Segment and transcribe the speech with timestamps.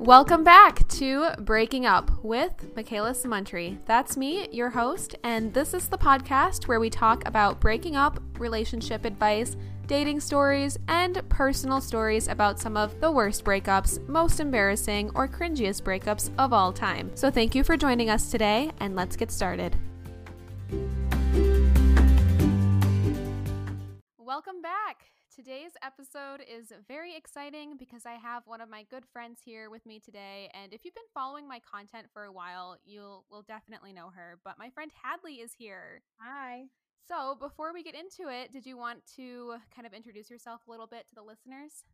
[0.00, 3.76] Welcome back to Breaking Up with Makayla Samountry.
[3.84, 8.18] That's me, your host, and this is the podcast where we talk about breaking up,
[8.38, 15.10] relationship advice, dating stories, and personal stories about some of the worst breakups, most embarrassing,
[15.14, 17.10] or cringiest breakups of all time.
[17.14, 19.76] So thank you for joining us today, and let's get started.
[25.42, 29.86] Today's episode is very exciting because I have one of my good friends here with
[29.86, 30.50] me today.
[30.52, 34.38] And if you've been following my content for a while, you'll will definitely know her.
[34.44, 36.02] But my friend Hadley is here.
[36.20, 36.64] Hi.
[37.08, 40.70] So before we get into it, did you want to kind of introduce yourself a
[40.70, 41.84] little bit to the listeners?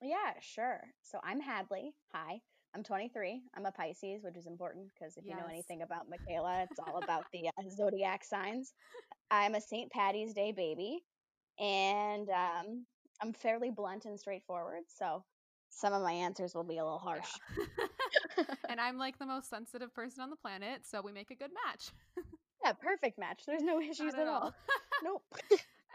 [0.00, 0.80] Yeah, sure.
[1.02, 1.92] So I'm Hadley.
[2.14, 2.40] Hi.
[2.74, 3.42] I'm 23.
[3.54, 7.02] I'm a Pisces, which is important because if you know anything about Makayla, it's all
[7.02, 8.72] about the uh, zodiac signs.
[9.30, 9.92] I'm a St.
[9.92, 11.02] Patty's Day baby,
[11.58, 12.86] and um,
[13.20, 14.82] I'm fairly blunt and straightforward.
[14.88, 15.24] So
[15.70, 17.28] some of my answers will be a little harsh.
[17.58, 18.44] Yeah.
[18.68, 21.50] and I'm like the most sensitive person on the planet, so we make a good
[21.66, 21.90] match.
[22.64, 23.42] Yeah, perfect match.
[23.44, 24.54] There's no issues Not at all.
[25.02, 25.24] Nope.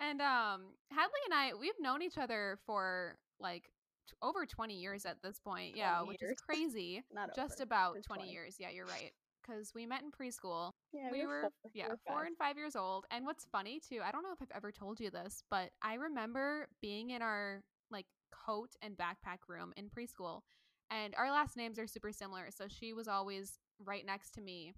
[0.02, 3.64] and um Hadley and I we've known each other for like
[4.10, 5.78] t- over 20 years at this point.
[5.78, 6.32] Yeah, 20 which years.
[6.34, 7.04] is crazy.
[7.10, 7.64] Not Just over.
[7.64, 8.30] about 20, 20.
[8.30, 8.58] years.
[8.60, 9.14] Yeah, you're right.
[9.50, 10.74] Cuz we met in preschool.
[10.92, 12.28] Yeah, we we're were four, yeah, we're 4 five.
[12.28, 13.06] and 5 years old.
[13.12, 15.96] And what's funny too, I don't know if I've ever told you this, but I
[15.96, 20.42] remember being in our like coat and backpack room in preschool.
[20.90, 24.74] And our last names are super similar, so she was always right next to me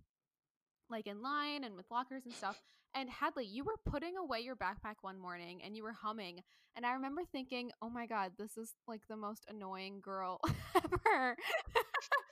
[0.89, 2.61] like in line and with lockers and stuff.
[2.95, 6.41] And Hadley, you were putting away your backpack one morning and you were humming.
[6.75, 10.39] And I remember thinking, oh my God, this is like the most annoying girl
[10.75, 11.37] ever.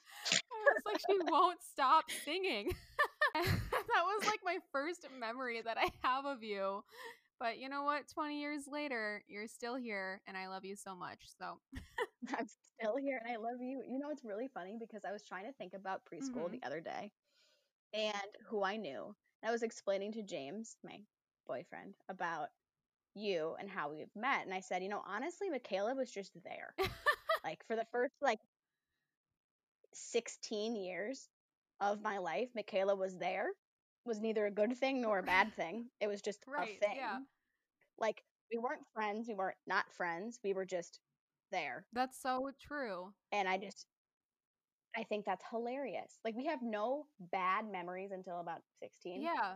[0.85, 2.71] Like, she won't stop singing.
[3.33, 6.83] that was like my first memory that I have of you.
[7.39, 8.07] But you know what?
[8.13, 11.19] 20 years later, you're still here and I love you so much.
[11.39, 11.59] So,
[12.37, 12.47] I'm
[12.79, 13.83] still here and I love you.
[13.87, 16.51] You know, it's really funny because I was trying to think about preschool Mhm.
[16.51, 17.11] the other day
[17.93, 18.13] and
[18.47, 19.15] who I knew.
[19.41, 20.99] And I was explaining to James, my
[21.47, 22.49] boyfriend, about
[23.15, 24.45] you and how we've met.
[24.45, 26.73] And I said, you know, honestly, Makayla was just there.
[27.43, 28.39] like for the first like
[29.97, 31.29] 16 years
[31.81, 33.47] of my life, Makayla was there.
[34.05, 35.87] Was neither a good thing nor a bad thing.
[35.99, 36.95] It was just Right, a thing.
[36.97, 37.17] yeah.
[37.99, 40.39] Like we weren't friends, we weren't not friends.
[40.43, 40.99] We were just
[41.51, 41.85] there.
[41.93, 43.13] that's so true.
[43.31, 43.85] and I just
[44.95, 46.17] I think that's hilarious.
[46.25, 49.21] Like we have no bad memories until about 16.
[49.21, 49.55] Yeah.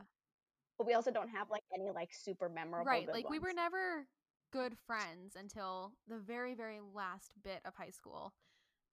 [0.78, 4.08] But we also don't have like any like super memorable right like we were never
[4.52, 8.34] good friends until the very very last bit of high school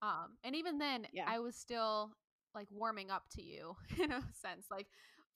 [0.03, 1.25] um and even then Yeah.
[1.26, 2.10] i was still
[2.54, 4.86] like warming up to you in a sense like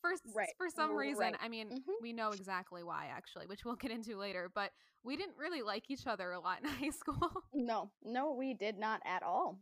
[0.00, 1.36] for Right, for some reason right.
[1.40, 1.80] i mean Mhm.
[2.00, 4.70] we know exactly why actually which we'll get into later but
[5.04, 8.78] we didn't really like each other a lot in high school No, no, we did
[8.78, 9.58] not at all.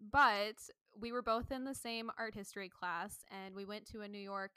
[0.00, 0.56] But
[1.00, 4.18] we were both in the same art history class and we went to a new
[4.18, 4.52] york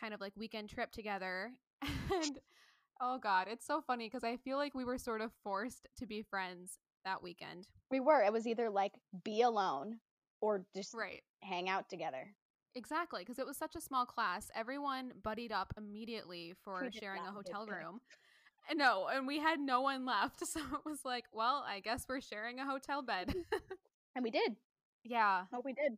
[0.00, 1.52] kind of like weekend trip together
[2.12, 2.38] and
[3.00, 6.06] oh god it's so funny because i feel like we were sort of forced to
[6.06, 8.22] be friends that weekend We were.
[8.22, 8.92] It was either like
[9.24, 9.98] be alone
[10.42, 12.34] or just right hang out together.
[12.74, 17.32] exactly because it was such a small class everyone buddied up immediately for sharing a
[17.32, 18.00] hotel room
[18.74, 22.20] no and we had no one left so it was like well i guess we're
[22.20, 23.56] sharing a hotel bed mm-hmm.
[24.16, 24.56] And we did.
[25.04, 25.92] yeah Oh, we did.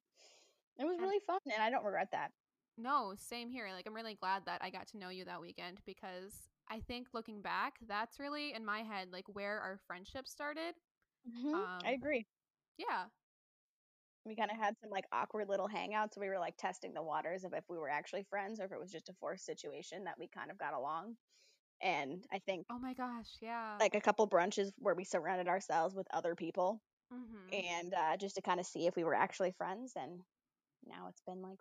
[0.78, 2.30] It was And- really fun and I don't regret that.
[2.76, 3.68] No, same here.
[3.74, 6.34] Like I'm really glad that I got to know you that weekend because
[6.70, 10.74] I think looking back, that's really in my head like where our friendship started.
[11.28, 12.26] Mhm, Um, I agree.
[12.78, 13.08] Yeah.
[14.24, 16.16] We kind of had some like awkward little hangouts.
[16.18, 18.78] We were like testing the waters of if we were actually friends or if it
[18.78, 21.16] was just a forced situation that we kind of got along.
[21.82, 23.80] And I think Oh my gosh, yeah.
[23.80, 28.36] like a couple brunches where we surrounded ourselves with other people hmm and uh, just
[28.36, 29.94] to kind of see if we were actually friends.
[29.96, 30.22] And
[30.84, 31.60] now it's been like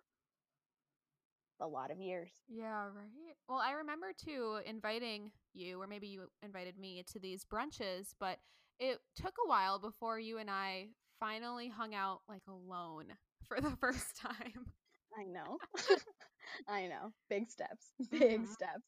[1.60, 2.32] a lot of years.
[2.48, 3.36] Yeah, right.
[3.48, 8.38] Well, I remember too inviting you, or maybe you invited me to these brunches, but
[8.78, 10.88] it took a while before you and I
[11.20, 13.06] finally hung out like alone
[13.48, 14.72] for the first time.
[15.18, 15.58] I know.
[16.68, 17.12] I know.
[17.28, 17.86] Big steps.
[18.10, 18.52] Big Mhm.
[18.52, 18.84] steps.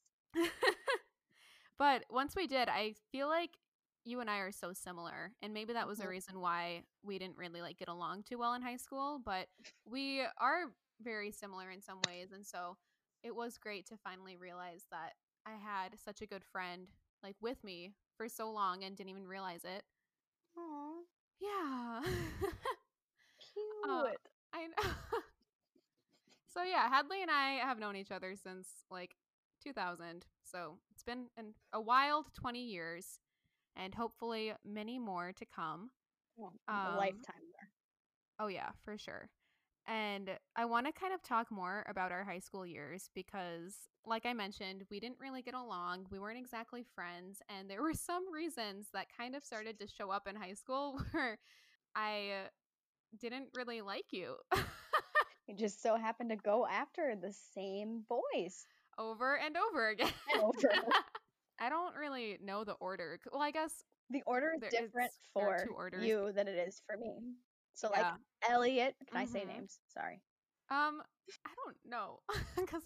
[1.78, 3.50] but once we did, I feel like
[4.04, 6.08] you and I are so similar, and maybe that was a Mhm.
[6.08, 9.20] reason why we didn't really like get along too well in high school.
[9.24, 9.48] But
[9.84, 10.72] we are
[11.02, 12.76] very similar in some ways, and so
[13.22, 15.14] it was great to finally realize that
[15.46, 16.86] I had such a good friend
[17.22, 19.82] like with me for so long and didn't even realize it.
[20.58, 20.92] Aw,
[21.40, 22.02] Yeah.
[23.54, 23.90] cute.
[23.90, 24.02] Uh,
[24.52, 24.90] I know.
[26.52, 29.16] so yeah, Hadley and I have known each other since like
[29.64, 30.26] 2000.
[30.42, 33.20] So it's been an, a wild 20 years
[33.74, 35.88] and hopefully many more to come.
[36.36, 37.70] Well, um, a lifetime there.
[38.38, 39.30] Oh, yeah, for sure.
[39.90, 43.74] And I want to kind of talk more about our high school years because,
[44.06, 46.06] like I mentioned, we didn't really get along.
[46.12, 47.42] We weren't exactly friends.
[47.48, 51.00] And there were some reasons that kind of started to show up in high school
[51.10, 51.38] where
[51.96, 52.44] I
[53.20, 54.36] didn't really like you.
[55.48, 58.66] you just so happened to go after the same boys
[58.96, 60.12] over and over again.
[60.32, 60.70] And over.
[61.58, 63.18] I don't really know the order.
[63.32, 65.66] Well, I guess the order is different for
[66.00, 67.34] you than it is for me.
[67.80, 68.16] So like Yeah.
[68.48, 69.48] Elliot, can I say Mhm.
[69.48, 69.80] names?
[69.88, 70.20] Sorry.
[70.68, 71.02] Um,
[71.46, 72.20] I don't know
[72.56, 72.82] because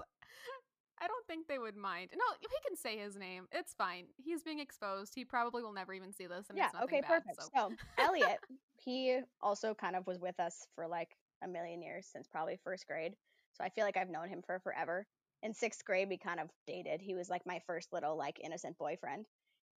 [0.98, 2.10] I don't think they would mind.
[2.14, 3.48] No, he can say his name.
[3.50, 4.06] It's fine.
[4.16, 5.12] He's being exposed.
[5.14, 7.24] He probably will never even see this, and yeah, it's okay, bad.
[7.24, 7.42] perfect.
[7.42, 7.48] So.
[7.54, 8.38] So Elliot,
[8.84, 12.86] he also kind of was with us for like a million years since probably first
[12.86, 13.16] grade.
[13.54, 15.06] So I feel like I've known him for forever.
[15.42, 17.00] In sixth grade, we kind of dated.
[17.00, 19.26] He was like my first little like innocent boyfriend,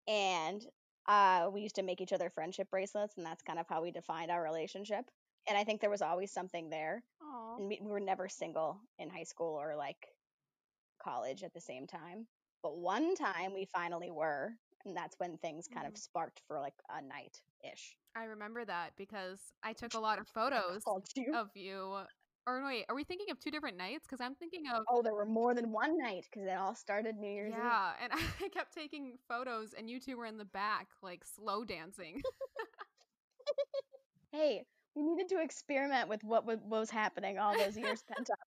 [0.07, 0.63] and
[1.09, 3.91] uh, we used to make each other friendship bracelets, and that's kind of how we
[3.91, 5.05] defined our relationship.
[5.49, 7.03] And I think there was always something there.
[7.23, 7.57] Aw.
[7.59, 10.09] and we, we were never single in high school or like
[11.03, 12.27] college at the same time.
[12.63, 14.53] But one time we finally were,
[14.85, 15.99] and that's when things kind of Mhm.
[15.99, 17.41] sparked for like a night
[17.73, 17.97] ish.
[18.17, 20.83] I remember that because I took a lot of photos
[21.15, 21.35] you.
[21.35, 21.99] of you.
[22.47, 24.07] Or wait, are we thinking of two different nights?
[24.07, 27.17] Because I'm thinking of Oh, there were more than one night because it all started
[27.17, 27.55] New Year's Eve.
[27.55, 28.13] yeah, and
[28.43, 32.23] I kept taking photos, and you two were in the back, like slow dancing.
[34.33, 38.39] Hey, we needed to experiment with what wa- was happening all those years pent up.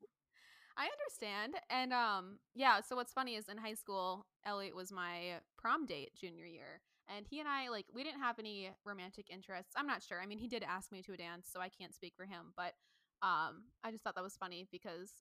[0.77, 1.55] I understand.
[1.69, 6.11] And um yeah, so what's funny is in high school, Elliot was my prom date
[6.15, 6.81] junior year.
[7.07, 9.73] And he and I like we didn't have any romantic interests.
[9.75, 10.21] I'm not sure.
[10.21, 12.53] I mean, he did ask me to a dance, so I can't speak for him,
[12.55, 12.73] but
[13.21, 15.11] um I just thought that was funny because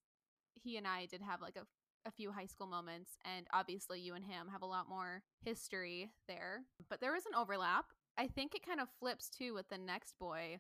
[0.63, 1.67] he and I did have like a
[2.07, 6.11] a few high school moments and obviously you and him have a lot more history
[6.29, 6.63] there.
[6.89, 7.87] But there was an overlap.
[8.17, 10.59] I think it kind of flips too with the next boy.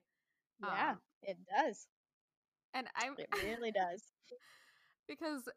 [0.60, 1.86] Yeah, Um, it does.
[2.74, 4.02] And I'm It really does.
[5.08, 5.48] because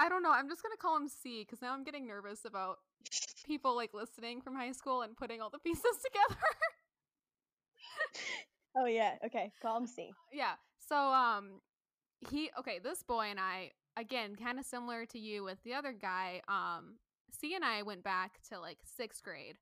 [0.00, 0.32] I don't know.
[0.32, 2.78] I'm just gonna call him C because now I'm getting nervous about
[3.46, 6.40] people like listening from high school and putting all the pieces together.
[8.76, 9.16] Oh yeah.
[9.24, 9.52] Okay.
[9.60, 10.10] Call him C.
[10.32, 10.54] yeah.
[10.90, 11.60] So um,
[12.30, 12.80] he okay.
[12.82, 16.40] This boy and I again kind of similar to you with the other guy.
[16.48, 16.96] Um,
[17.30, 19.56] C and I went back to like sixth grade.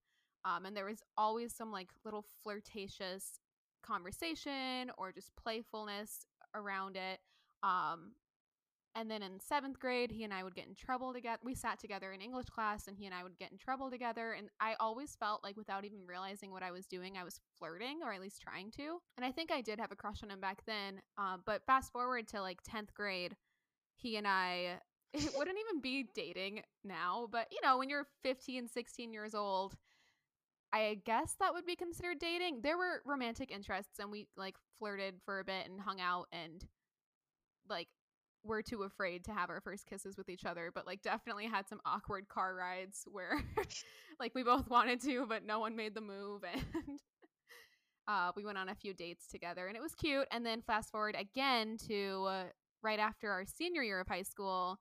[0.45, 3.41] Um, and there was always some like little flirtatious
[3.83, 7.21] conversation or just playfulness around it.
[7.63, 8.13] Um,
[8.99, 11.39] and then in seventh grade, he and I would get in trouble together.
[11.45, 14.33] We sat together in English class, and he and I would get in trouble together.
[14.33, 18.01] And I always felt like, without even realizing what I was doing, I was flirting,
[18.03, 18.99] or at least trying to.
[19.17, 21.01] And I think I did have a crush on him back then.
[21.17, 23.37] Uh, but fast forward to like 10th grade,
[23.95, 24.81] he and I,
[25.15, 27.29] it wouldn't even be dating now.
[27.31, 29.77] But, you know, when you're 15, 16 years old,
[30.73, 32.63] I guess that would be considered dating.
[32.63, 36.67] There were romantic interests, and we like flirted for a bit and hung out and
[37.71, 37.89] like
[38.45, 41.69] we're too afraid to have our first kisses with each other, but like definitely had
[41.69, 43.43] some awkward car rides where
[44.21, 46.99] like we both wanted to, but no one made the move and
[48.07, 50.27] uh, we went on a few dates together and it was cute.
[50.33, 52.45] And then fast forward again to uh,
[52.83, 54.79] right after our senior year of high school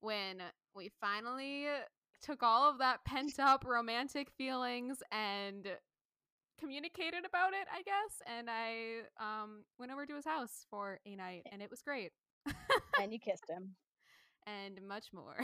[0.00, 0.42] when
[0.74, 1.66] we finally
[2.22, 5.66] took all of that pent up romantic feelings and
[6.58, 8.22] communicated about it, I guess.
[8.38, 12.12] And I um, went over to his house for a night and it was great
[13.00, 13.74] and you kissed him.
[14.46, 15.36] and much more.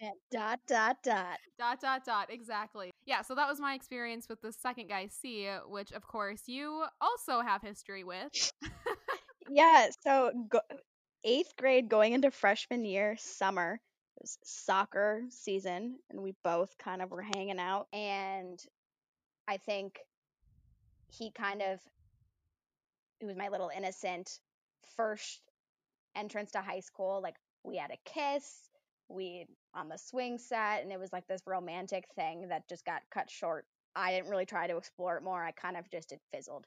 [0.00, 1.38] And dot dot dot.
[1.58, 5.48] dot dot dot exactly yeah so that was my experience with the second guy c
[5.68, 8.52] which of course you also have history with
[9.50, 9.88] Yeah.
[10.02, 10.60] So go-
[11.22, 13.80] eighth grade, going into freshman year, summer.
[14.16, 17.86] It was soccer season, and we both kind of were hanging out.
[17.92, 18.58] And
[19.48, 19.98] I think
[21.10, 21.78] he kind of,
[23.20, 24.38] it was my little innocent
[24.96, 25.40] first
[26.16, 27.20] entrance to high school.
[27.22, 28.68] Like we had a kiss,
[29.08, 33.02] we on the swing set, and it was like this romantic thing that just got
[33.10, 33.66] cut short.
[33.96, 35.42] I didn't really try to explore it more.
[35.42, 36.66] I kind of just it fizzled.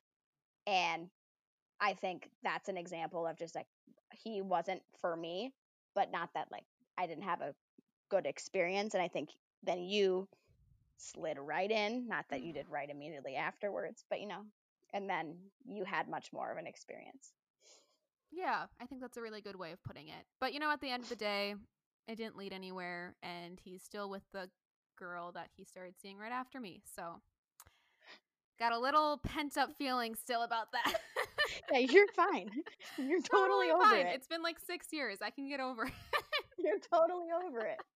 [0.66, 1.10] And
[1.80, 3.68] I think that's an example of just like
[4.12, 5.54] he wasn't for me,
[5.96, 6.66] but not that like
[6.98, 7.54] I didn't have a
[8.10, 8.94] good experience.
[8.94, 9.30] And I think
[9.63, 10.27] then you
[10.98, 12.58] slid right in, not that you mm-hmm.
[12.58, 14.42] did right immediately afterwards, but you know,
[14.94, 15.36] and then
[15.66, 17.32] you had much more of an experience.
[18.32, 20.82] Yeah i think that's a really good way of putting it but you know at
[20.82, 21.56] the end of the day
[22.08, 24.50] it didn't lead anywhere and he's still with the
[24.98, 27.22] girl that he started seeing right after me so
[28.60, 30.94] got a little pent up feeling still about that
[31.72, 32.50] Yeah, you're fine.
[32.98, 34.16] You're totally, over fine it.
[34.16, 35.94] it's been like six years i can get over it
[36.58, 37.78] You're totally over it.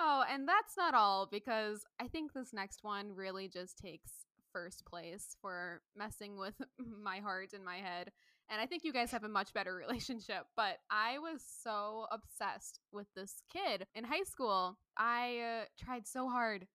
[0.00, 4.12] Oh, and that's not all because I think this next one really just takes
[4.52, 6.54] first place for messing with
[7.02, 8.12] my heart and my head.
[8.50, 10.46] And I think you guys have a much better relationship.
[10.56, 14.78] But I was so obsessed with this kid in high school.
[14.96, 16.66] I uh, tried so hard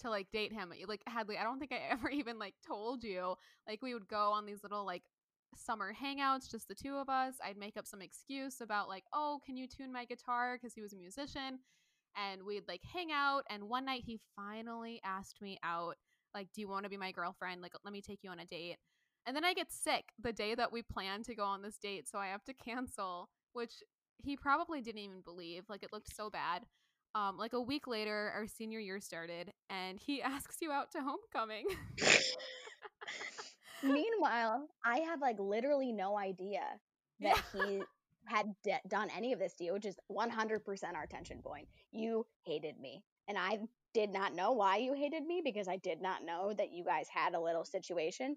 [0.00, 0.72] to like date him.
[0.86, 3.34] Like Hadley, I don't think I ever even like told you.
[3.68, 5.02] Like we would go on these little like
[5.56, 7.34] summer hangouts, just the two of us.
[7.44, 10.82] I'd make up some excuse about like, "Oh, can you tune my guitar?" because he
[10.82, 11.60] was a musician.
[12.16, 15.94] And we'd like hang out and one night he finally asked me out
[16.34, 17.62] like, "Do you want to be my girlfriend?
[17.62, 18.76] Like, let me take you on a date."
[19.26, 22.08] And then I get sick the day that we plan to go on this date,
[22.08, 23.82] so I have to cancel, which
[24.18, 25.64] he probably didn't even believe.
[25.68, 26.64] Like it looked so bad.
[27.14, 31.00] Um, like a week later, our senior year started, and he asks you out to
[31.02, 31.66] homecoming.
[33.82, 36.62] Meanwhile, I have like literally no idea
[37.20, 37.62] that yeah.
[37.66, 37.82] he
[38.26, 41.66] had d- done any of this to you, which is 100% our tension point.
[41.90, 43.60] You hated me, and I
[43.92, 47.08] did not know why you hated me because I did not know that you guys
[47.08, 48.36] had a little situation.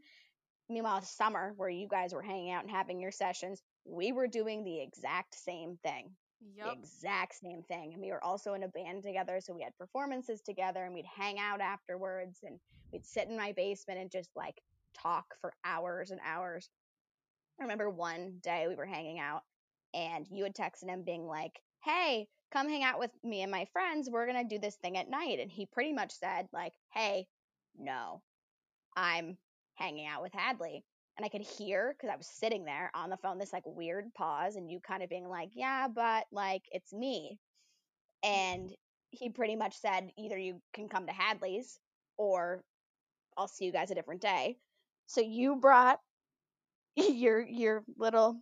[0.69, 4.63] Meanwhile, summer where you guys were hanging out and having your sessions, we were doing
[4.63, 6.11] the exact same thing.
[6.55, 6.65] Yep.
[6.65, 7.93] The exact same thing.
[7.93, 11.05] And we were also in a band together, so we had performances together and we'd
[11.05, 12.59] hang out afterwards and
[12.91, 14.61] we'd sit in my basement and just like
[14.93, 16.69] talk for hours and hours.
[17.59, 19.43] I remember one day we were hanging out
[19.93, 23.65] and you had texted him being like, Hey, come hang out with me and my
[23.73, 24.09] friends.
[24.09, 25.39] We're going to do this thing at night.
[25.39, 27.27] And he pretty much said, like, Hey,
[27.77, 28.21] no,
[28.95, 29.37] I'm
[29.75, 30.83] hanging out with Hadley.
[31.17, 34.05] And I could hear because I was sitting there on the phone, this like weird
[34.15, 37.39] pause, and you kind of being like, Yeah, but like it's me.
[38.23, 38.73] And mm-hmm.
[39.11, 41.79] he pretty much said, Either you can come to Hadley's
[42.17, 42.63] or
[43.37, 44.57] I'll see you guys a different day.
[45.07, 45.99] So you brought
[46.95, 48.39] your your little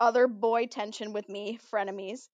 [0.00, 2.28] other boy tension with me, frenemies,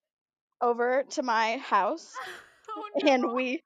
[0.60, 2.12] over to my house.
[2.72, 3.12] Oh, no.
[3.12, 3.60] And we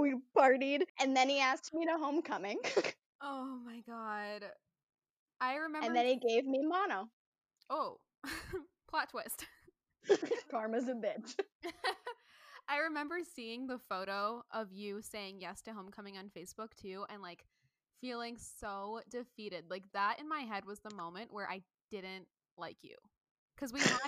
[0.00, 2.58] we partied and then he asked me to homecoming.
[3.22, 4.44] oh my god.
[5.40, 7.08] I remember And then he gave me mono.
[7.70, 7.98] Oh.
[8.90, 9.46] Plot twist.
[10.50, 11.34] Karma's a bitch.
[12.68, 17.22] I remember seeing the photo of you saying yes to homecoming on Facebook too and
[17.22, 17.44] like
[18.00, 19.64] feeling so defeated.
[19.70, 22.96] Like that in my head was the moment where I didn't like you.
[23.58, 23.98] Cuz we had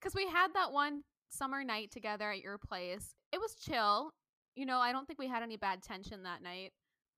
[0.00, 3.14] cuz we had that one summer night together at your place.
[3.32, 4.12] It was chill.
[4.54, 6.72] You know, I don't think we had any bad tension that night.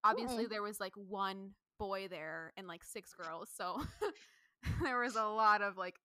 [0.05, 0.53] Obviously, mm-hmm.
[0.53, 3.51] there was like one boy there and like six girls.
[3.55, 3.83] So
[4.83, 5.97] there was a lot of like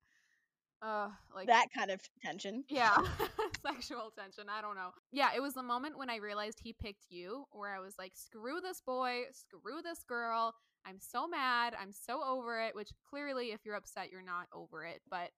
[0.82, 2.96] uh like that kind of tension yeah
[3.65, 7.08] sexual tension i don't know yeah it was the moment when i realized he picked
[7.10, 10.53] you where i was like screw this boy screw this girl
[10.86, 14.86] i'm so mad i'm so over it which clearly if you're upset you're not over
[14.86, 15.32] it but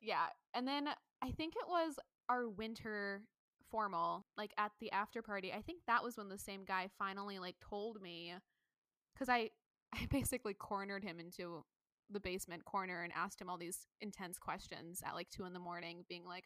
[0.00, 0.88] yeah and then
[1.20, 1.98] i think it was
[2.28, 3.22] our winter
[3.70, 7.38] formal like at the after party i think that was when the same guy finally
[7.38, 8.34] like told me
[9.14, 9.50] because i
[9.94, 11.64] i basically cornered him into
[12.10, 15.58] the basement corner and asked him all these intense questions at like two in the
[15.58, 16.44] morning, being like,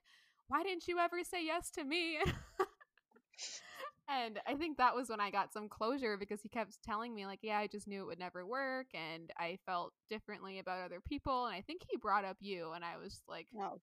[0.48, 2.18] Why didn't you ever say yes to me?
[4.08, 7.26] and I think that was when I got some closure because he kept telling me,
[7.26, 11.00] like, yeah, I just knew it would never work and I felt differently about other
[11.00, 11.46] people.
[11.46, 13.80] And I think he brought up you, and I was like, No.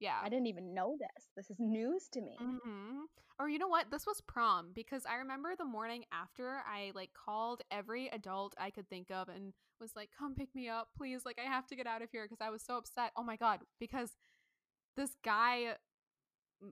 [0.00, 0.18] Yeah.
[0.22, 1.26] I didn't even know this.
[1.36, 2.36] This is news to me.
[2.40, 3.00] Mm-hmm.
[3.38, 3.90] Or you know what?
[3.90, 8.70] This was prom because I remember the morning after I like called every adult I
[8.70, 11.22] could think of and was like, "Come pick me up, please.
[11.24, 13.36] Like I have to get out of here because I was so upset." Oh my
[13.36, 14.10] god, because
[14.96, 15.74] this guy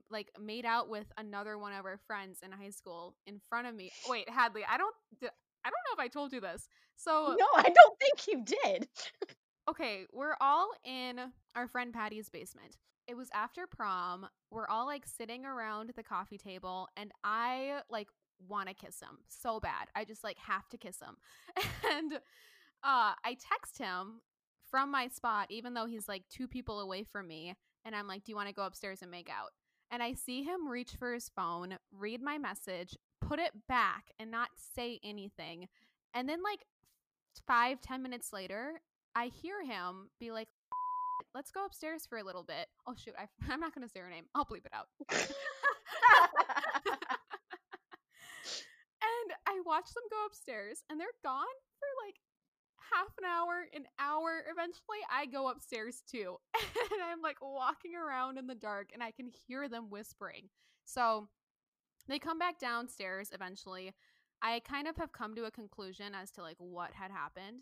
[0.09, 3.75] like made out with another one of our friends in high school in front of
[3.75, 3.91] me.
[4.07, 6.67] Wait, Hadley, I don't I don't know if I told you this.
[6.95, 8.87] So No, I don't think you did.
[9.69, 11.19] okay, we're all in
[11.55, 14.27] our friend Patty's basement it was after prom.
[14.49, 18.07] We're all like sitting around the coffee table, and I like
[18.47, 19.87] want to kiss him so bad.
[19.95, 21.17] I just like have to kiss him.
[21.91, 22.13] and
[22.83, 24.21] uh, I text him
[24.69, 27.55] from my spot, even though he's like two people away from me.
[27.85, 29.51] And I'm like, Do you want to go upstairs and make out?
[29.91, 34.31] And I see him reach for his phone, read my message, put it back, and
[34.31, 35.67] not say anything.
[36.13, 36.65] And then, like,
[37.45, 38.81] five, ten minutes later,
[39.15, 40.47] I hear him be like,
[41.33, 42.67] let's go upstairs for a little bit.
[42.87, 44.25] Oh shoot, I, am not going to say her name.
[44.35, 44.87] I'll bleep it out.
[45.09, 45.27] and
[49.47, 51.45] I watch them go upstairs, and they're gone
[51.79, 52.15] for like
[52.93, 54.43] half an hour, an hour.
[54.51, 59.11] Eventually, I go upstairs too, and I'm like walking around in the dark, and I
[59.11, 60.49] can hear them whispering.
[60.85, 61.27] So
[62.07, 63.93] they come back downstairs eventually.
[64.41, 67.61] I kind of have come to a conclusion as to like what had happened.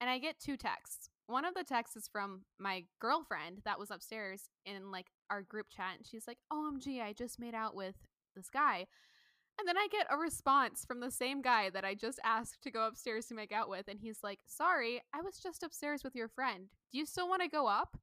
[0.00, 1.10] And I get two texts.
[1.30, 5.66] One of the texts is from my girlfriend that was upstairs in like our group
[5.70, 5.96] chat.
[5.96, 7.94] And she's like, OMG, I just made out with
[8.34, 8.86] this guy.
[9.58, 12.70] And then I get a response from the same guy that I just asked to
[12.72, 13.86] go upstairs to make out with.
[13.86, 16.66] And he's like, Sorry, I was just upstairs with your friend.
[16.90, 17.96] Do you still want to go up?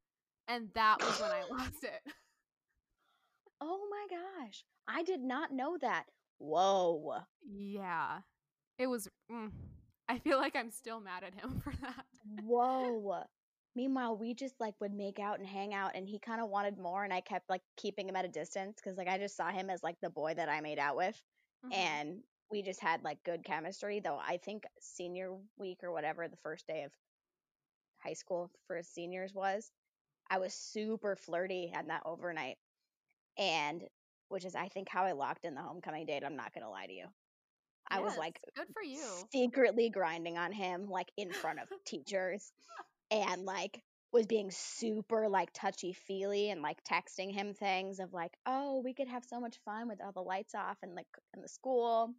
[0.47, 2.13] And that was when I lost it.
[3.59, 4.63] Oh my gosh.
[4.87, 6.05] I did not know that.
[6.37, 7.15] Whoa.
[7.43, 8.19] Yeah.
[8.77, 9.09] It was.
[9.29, 9.51] Mm,
[10.09, 12.05] I feel like I'm still mad at him for that.
[12.43, 13.23] Whoa.
[13.75, 16.77] Meanwhile, we just like would make out and hang out, and he kind of wanted
[16.79, 19.51] more, and I kept like keeping him at a distance because like I just saw
[19.51, 21.21] him as like the boy that I made out with,
[21.65, 21.73] Mhm.
[21.73, 23.99] and we just had like good chemistry.
[23.99, 26.91] Though I think senior week or whatever, the first day of
[27.99, 29.71] high school for seniors was,
[30.29, 32.57] I was super flirty on that overnight,
[33.37, 33.83] and
[34.29, 36.23] which is I think how I locked in the homecoming date.
[36.23, 37.07] I'm not gonna lie to you.
[37.89, 39.03] I was like Good for you.
[39.31, 42.51] secretly grinding on him like in front of teachers
[43.11, 43.81] and like
[44.13, 48.93] was being super like touchy feely and like texting him things of like oh we
[48.93, 52.13] could have so much fun with all the lights off and like in the school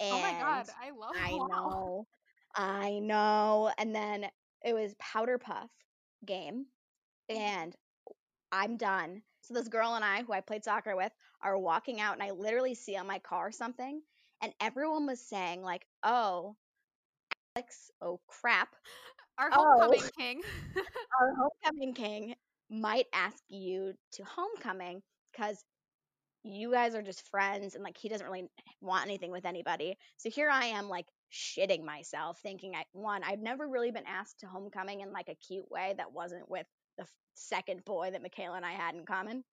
[0.00, 1.46] and oh my god, I love I wow.
[1.46, 2.06] know
[2.54, 4.26] I know and then
[4.64, 5.70] it was powder puff
[6.24, 6.66] game
[7.28, 7.74] and
[8.50, 11.12] I'm done so this girl and I who I played soccer with
[11.42, 14.00] are walking out and I literally see on my car something
[14.42, 16.56] and everyone was saying like oh
[17.56, 18.68] Alex oh crap
[19.38, 19.78] Our Oh.
[19.80, 20.40] homecoming king.
[21.20, 22.34] our homecoming king
[22.70, 25.02] might ask you to homecoming
[25.32, 25.62] because
[26.44, 28.48] you guys are just friends and like he doesn't really
[28.80, 29.96] want anything with anybody.
[30.18, 34.40] So here I am like shitting myself thinking I one I've never really been asked
[34.40, 36.66] to homecoming in like a cute way that wasn't with
[36.96, 39.44] the second boy that Makayla and I had in common.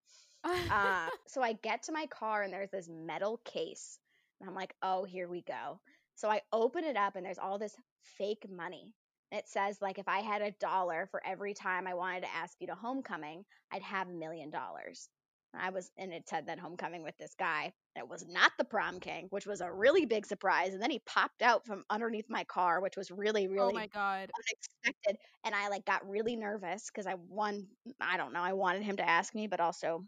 [0.72, 3.98] Uh, so I get to my car and there's this metal case.
[4.40, 5.80] And I'm like, oh, here we go.
[6.16, 8.94] So I open it up and there's all this fake money.
[9.32, 12.56] It says, like, if I had a dollar for every time I wanted to ask
[12.60, 15.10] you to homecoming, I'd have a million dollars.
[15.54, 17.74] I was, and it said that homecoming with this guy.
[17.96, 20.74] It was not the prom king, which was a really big surprise.
[20.74, 23.88] And then he popped out from underneath my car, which was really, oh really my
[23.88, 24.34] god.
[24.38, 27.68] unexpected and i like got really nervous because i one
[28.02, 30.06] i don't know i wanted him to ask me but also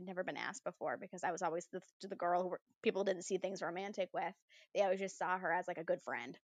[0.00, 3.22] had never been asked before because i was always the, the girl who people didn't
[3.24, 4.34] see things romantic with
[4.74, 6.38] they always just saw her as like a good friend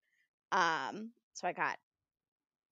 [0.52, 1.78] um so i got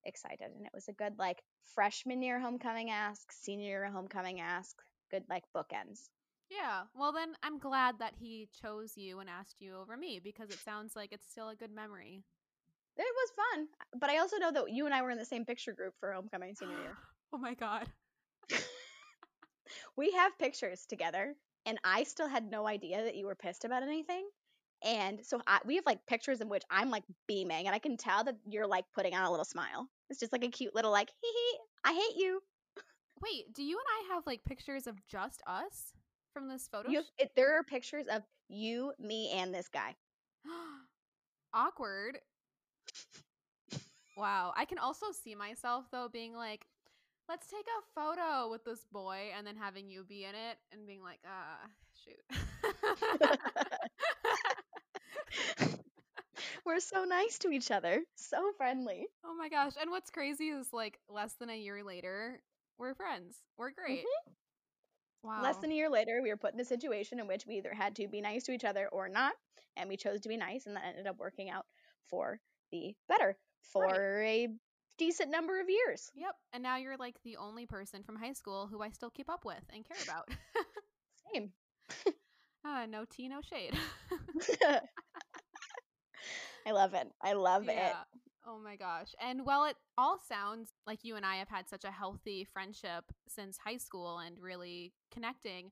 [0.06, 1.42] excited and it was a good like
[1.76, 4.76] freshman year homecoming ask senior year homecoming ask
[5.12, 6.10] good like bookends
[6.50, 6.84] Yeah.
[6.96, 10.60] Well, then I'm glad that he chose you and asked you over me because it
[10.60, 12.24] sounds like it's still a good memory.
[12.98, 13.68] it was fun
[14.00, 16.12] but i also know that you and i were in the same picture group for
[16.12, 16.98] homecoming senior year
[17.34, 17.88] oh my god.
[19.98, 23.84] We have pictures together and i still had no idea that you were pissed about
[23.84, 24.28] anything
[24.84, 27.98] and so I, we have like pictures in which i'm like beaming and i can
[27.98, 30.92] tell that you're like putting on a little smile it's just like a cute little
[30.92, 32.42] like hee hee i hate you
[33.22, 35.94] Wait, do you and I have like pictures of just us
[36.34, 36.90] from this photo?
[36.90, 39.96] you it, there are pictures of you me and this guy
[41.54, 42.20] Awkward.
[44.18, 44.54] Wow.
[44.58, 46.66] I can also see myself though being like,
[47.32, 50.86] let's take a photo with this boy and then having you be in it and
[50.86, 51.60] being like, ah,
[52.04, 52.20] shoot.
[56.66, 59.72] we're so nice to each other so friendly oh my gosh.
[59.80, 62.42] And what's crazy is like less than a year later,
[62.78, 63.38] we're friends.
[63.58, 64.04] We're great.
[65.24, 65.44] Wow.
[65.44, 67.74] less than a year later we were put in a situation in which we either
[67.74, 69.34] had to be nice to each other or not
[69.78, 71.68] and we chose to be nice and that ended up working out
[72.10, 72.40] for
[72.72, 73.38] the better
[73.72, 74.48] for a
[75.02, 76.36] decent number of years Yep.
[76.54, 79.46] And now you're like the only person from high school who I still keep up
[79.46, 80.30] with and care about.
[81.34, 81.52] same
[82.66, 83.74] ah, no tea, no shade.
[86.68, 87.94] i love it i love it.
[88.44, 89.10] Oh my gosh.
[89.22, 93.04] And while it all sounds like you and I have had such a healthy friendship
[93.28, 95.72] since high school and really connecting,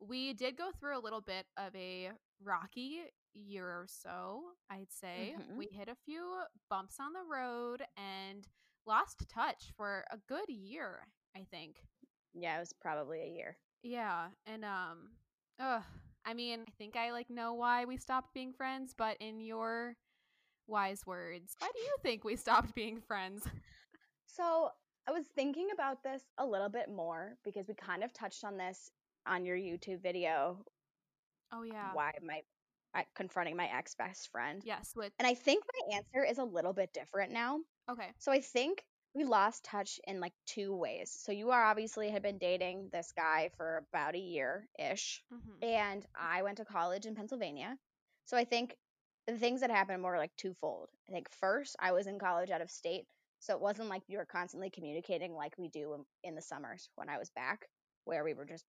[0.00, 2.10] we did go through a little bit of a
[2.44, 3.00] rocky
[3.32, 5.34] year or so, I'd say.
[5.38, 5.56] Mhm.
[5.56, 8.46] We hit a few bumps on the road and
[8.86, 11.76] lost touch for a good year, I think.
[12.34, 15.10] yeah it was probably a year Yeah, and um
[15.58, 15.82] ugh,
[16.24, 19.96] I mean, I think I like know why we stopped being friends, but in your
[20.66, 23.46] wise words, why do you think we stopped being friends?
[24.26, 24.70] so
[25.08, 28.56] i was thinking about this a little bit more because we kind of touched on
[28.56, 28.90] this
[29.26, 30.58] on your youtube video
[31.52, 31.92] Oh yeah.
[31.92, 32.40] why my
[32.94, 36.44] I, confronting my ex best friend Yes, with and i think my answer is a
[36.44, 38.14] little bit different now okay.
[38.18, 41.10] So I think we lost touch in like two ways.
[41.24, 45.62] So you are obviously had been dating this guy for about a year ish, hmm
[45.62, 47.76] and I went to college in Pennsylvania.
[48.26, 48.76] So I think
[49.26, 50.88] the things that happened were like twofold.
[51.08, 53.06] I think first I was in college out of state,
[53.40, 56.88] so it wasn't like we were constantly communicating like we do in, in the summers
[56.96, 57.66] when I was back,
[58.04, 58.64] where we were just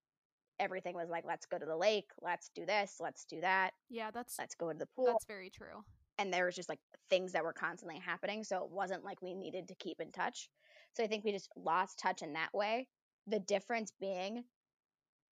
[0.60, 4.10] everything was like, let's go to the lake, let's do this, let's do that, Yeah,
[4.10, 5.06] that's let's go to the pool.
[5.12, 5.84] that's very true.
[6.20, 6.78] And there was just like
[7.08, 8.44] things that were constantly happening.
[8.44, 10.50] So it wasn't like we needed to keep in touch.
[10.92, 12.86] So I think we just lost touch in that way.
[13.26, 14.44] The difference being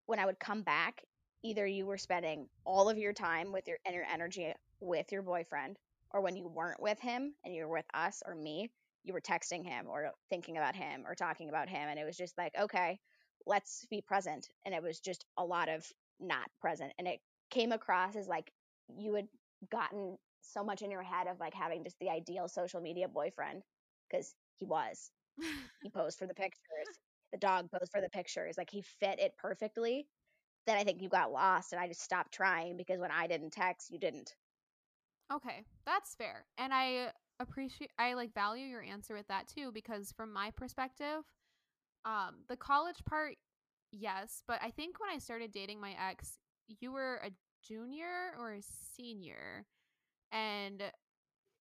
[0.06, 1.04] when I would come back,
[1.44, 5.76] either you were spending all of your time with your your energy with your boyfriend,
[6.12, 8.70] or when you weren't with him and you were with us or me,
[9.04, 11.88] you were texting him or thinking about him or talking about him.
[11.88, 12.98] And it was just like, okay,
[13.46, 14.48] let's be present.
[14.64, 15.84] And it was just a lot of
[16.20, 16.92] not present.
[16.98, 17.20] And it
[17.50, 18.50] came across as like
[18.96, 19.28] you had
[19.70, 23.62] gotten so much in your head of like having just the ideal social media boyfriend
[24.10, 25.10] because he was.
[25.82, 26.98] He posed for the pictures.
[27.32, 28.56] The dog posed for the pictures.
[28.58, 30.08] Like he fit it perfectly.
[30.66, 33.52] Then I think you got lost and I just stopped trying because when I didn't
[33.52, 34.34] text, you didn't.
[35.32, 36.46] Okay, that's fair.
[36.56, 41.22] And I appreciate I like value your answer with that too because from my perspective,
[42.04, 43.36] um the college part
[43.92, 46.38] yes, but I think when I started dating my ex,
[46.80, 47.30] you were a
[47.62, 49.66] junior or a senior
[50.32, 50.82] and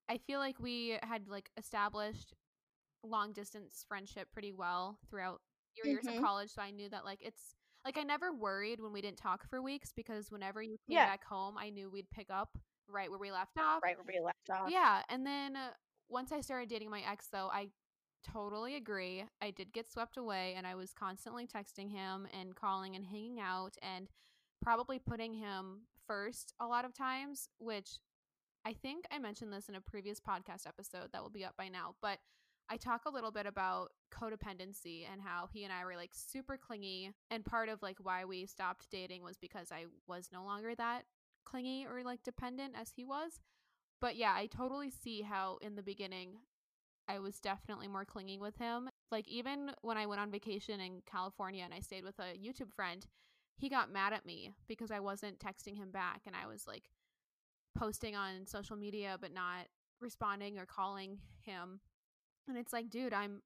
[0.10, 2.34] I feel like we had like established
[3.04, 5.42] long distance friendship pretty well throughout
[5.76, 6.22] your years of Mhm.
[6.22, 9.48] college, so I knew that like it's like I never worried when we didn't talk
[9.50, 11.06] for weeks because whenever you came Yeah.
[11.06, 13.82] back home, I knew we'd pick up right where we left off.
[13.84, 14.70] Right where we left off.
[14.72, 15.72] Yeah, and then uh,
[16.10, 17.70] once I started dating my ex, though, I
[18.24, 19.24] totally agree.
[19.42, 23.40] I did get swept away, and I was constantly texting him and calling and hanging
[23.40, 24.08] out, and
[24.62, 28.00] probably putting him first a lot of times, which
[28.68, 31.70] I think I mentioned this in a previous podcast episode that will be up by
[31.70, 32.20] now, but
[32.70, 36.58] I talk a little bit about codependency and how he and I were like super
[36.58, 40.76] clingy and part of like why we stopped dating was because I was no longer
[40.76, 41.04] that
[41.46, 43.40] clingy or like dependent as he was.
[44.02, 46.32] But yeah, I totally see how in the beginning
[47.08, 48.90] I was definitely more clingy with him.
[49.14, 52.74] Like even when I went on vacation in California and I stayed with a YouTube
[52.74, 53.08] friend,
[53.56, 56.90] he got mad at me because I wasn't texting him back and I was like
[57.78, 59.68] posting on social media but not
[60.02, 61.82] responding or calling him.
[62.48, 63.42] And it's like, dude, I'm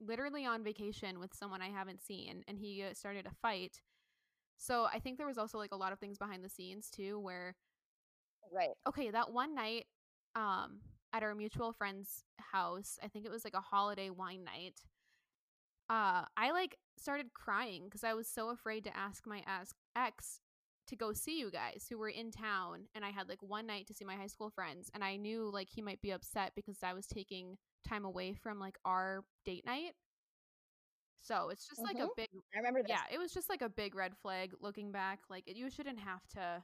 [0.00, 3.80] literally on vacation with someone I haven't seen and he uh, started a fight.
[4.58, 7.18] So I think there was also like a lot of things behind the scenes too
[7.20, 7.56] where
[8.52, 8.76] Right.
[8.88, 9.86] okay, that one night
[10.34, 10.80] um
[11.12, 14.80] at our mutual friend's house, I think it was like a holiday wine night.
[15.88, 20.40] Uh I like started crying cuz I was so afraid to ask my ex ex
[20.88, 23.86] to go see you guys who were in town and I had like one night
[23.88, 26.78] to see my high school friends and I knew like he might be upset because
[26.82, 29.92] I was taking time away from like our date night.
[31.22, 32.14] So, it's just like a Mhm.
[32.16, 32.98] big I remember this.
[32.98, 35.20] yeah, it was just like a big red flag looking back.
[35.28, 36.62] Like you shouldn't have to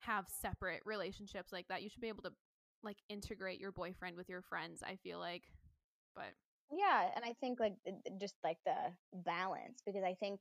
[0.00, 1.82] have separate relationships like that.
[1.82, 2.32] You should be able to
[2.82, 5.44] like integrate your boyfriend with your friends, I feel like.
[6.14, 6.34] But
[6.70, 7.74] Yeah, and I think like
[8.20, 8.92] just like the
[9.24, 10.40] balance because I think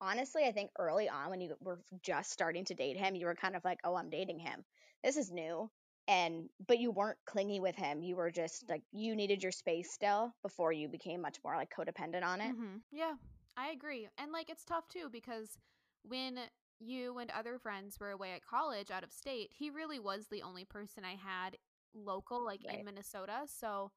[0.00, 3.34] honestly, I think early on when you were just starting to date him, you were
[3.34, 4.64] kind of like, "Oh, I'm dating him.
[5.02, 5.70] This is new."
[6.08, 8.02] And but you weren't clingy with him.
[8.02, 11.72] You were just like you needed your space still before you became much more like
[11.74, 12.54] codependent on it.
[12.54, 12.82] Mhm.
[12.90, 13.14] yeah,
[13.56, 14.08] I agree.
[14.18, 15.58] And like it's tough too because
[16.02, 16.38] when
[16.80, 20.42] you and other friends were away at college out of state, he really was the
[20.42, 21.56] only person I had
[21.94, 22.84] local like Right.
[22.84, 23.42] in Minnesota.
[23.46, 23.92] So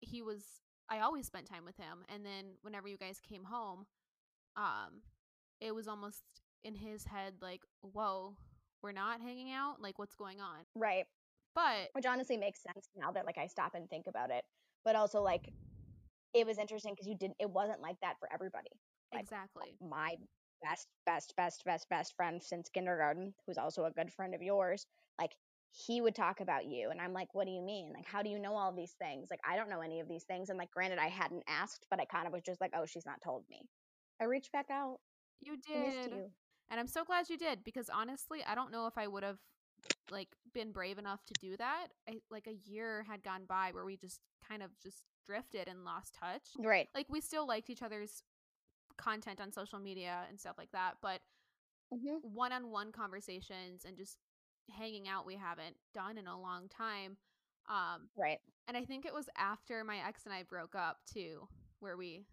[0.00, 0.44] he was
[0.88, 3.86] I always spent time with him and then whenever you guys came home,
[4.56, 5.02] um
[5.64, 6.22] it was almost
[6.62, 8.36] in his head like, "Whoa,
[8.82, 9.80] we're not hanging out?
[9.80, 11.06] Like what's going on?" Right.
[11.54, 14.44] But Which honestly makes sense now that like I stop and think about it.
[14.84, 15.52] But also like
[16.34, 18.70] it was interesting because you didn't it wasn't like that for everybody.
[19.12, 19.76] Like, exactly.
[19.80, 20.16] my
[20.62, 24.86] best, best, best, best, best friend since kindergarten, who's also a good friend of yours,
[25.20, 25.32] like
[25.72, 26.90] he would talk about you.
[26.90, 27.92] And I'm like, what do you mean?
[27.92, 29.28] Like, how do you know all these things?
[29.30, 30.48] Like, I don't know any of these things.
[30.48, 33.06] And like, granted, I hadn't asked, but I kind of was just like, oh, she's
[33.06, 33.60] not told me.
[34.20, 34.98] I reached back out.
[35.44, 36.12] You did.
[36.12, 36.30] you.
[36.70, 39.38] And I'm so glad you did because honestly, I don't know if I would have
[40.10, 41.88] like been brave enough to do that.
[42.08, 45.84] I, like a year had gone by where we just kind of just drifted and
[45.84, 46.58] lost touch.
[46.58, 46.88] Right.
[46.94, 48.22] Like we still liked each other's
[48.96, 51.20] content on social media and stuff like that, but
[51.92, 54.18] hmm one-on-one conversations and just
[54.70, 57.16] hanging out we haven't done in a long time.
[57.68, 58.40] Um Right.
[58.68, 61.48] and I think it was after my ex and I broke up too
[61.80, 62.26] where we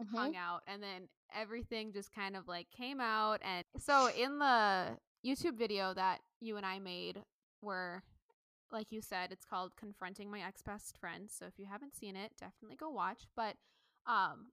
[0.00, 0.14] Mhm.
[0.14, 4.96] hung out and then everything just kind of like came out and so in the
[5.24, 7.22] YouTube video that you and I made
[7.60, 8.02] where
[8.70, 12.16] like you said it's called confronting my ex best friend so if you haven't seen
[12.16, 13.56] it definitely go watch but
[14.06, 14.46] um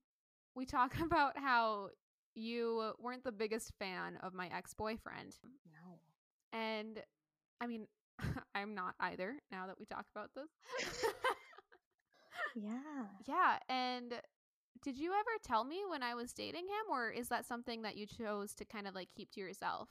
[0.56, 1.90] we talk about how
[2.36, 6.00] you weren't the biggest fan of my ex-boyfriend No.
[6.52, 7.02] and
[7.62, 7.88] I mean
[8.56, 10.50] I'm not either now that we talk about this
[12.56, 13.08] Yeah.
[13.26, 14.14] Yeah, and
[14.84, 17.96] did you ever tell me when I was dating him, or is that something that
[17.96, 19.88] you chose to kind of like keep to yourself?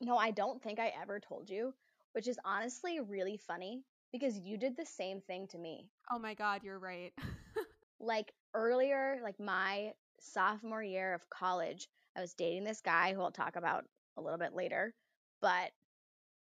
[0.00, 1.74] No, I don't think I ever told you,
[2.12, 5.88] which is honestly really funny because you did the same thing to me.
[6.12, 7.12] Oh my God, you're right.
[8.00, 13.30] like earlier, like my sophomore year of college, I was dating this guy who I'll
[13.30, 13.84] talk about
[14.16, 14.92] a little bit later,
[15.40, 15.70] but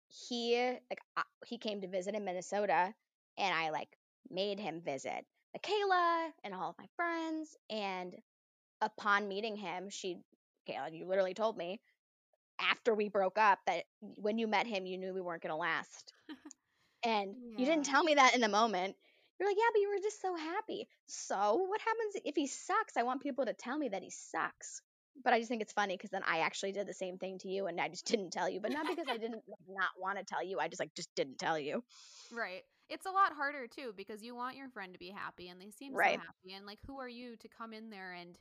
[0.09, 0.57] he
[0.91, 1.01] like
[1.47, 2.95] he came to visit in Minnesota
[3.37, 3.99] and I like
[4.31, 8.15] made him visit Makayla and all of my friends and
[8.81, 10.19] upon meeting him, she
[10.69, 11.81] Kayla, you literally told me
[12.61, 15.57] after we broke up that when you met him, you knew we weren't going to
[15.57, 16.13] last.
[17.05, 17.59] and yeah.
[17.59, 18.97] you didn't tell me that in the moment.
[19.39, 20.89] You're like, yeah, but you were just so happy.
[21.07, 22.97] So what happens if he sucks?
[22.97, 24.83] I want people to tell me that he sucks.
[25.23, 27.49] But I just think it's funny because then I actually did the same thing to
[27.49, 28.61] you, and I just didn't tell you.
[28.61, 30.59] But not because I didn't like, not want to tell you.
[30.59, 31.83] I just like just didn't tell you.
[32.33, 32.63] Right.
[32.89, 35.71] It's a lot harder too because you want your friend to be happy, and they
[35.71, 36.19] seem right.
[36.19, 36.55] so happy.
[36.55, 38.39] And like, who are you to come in there and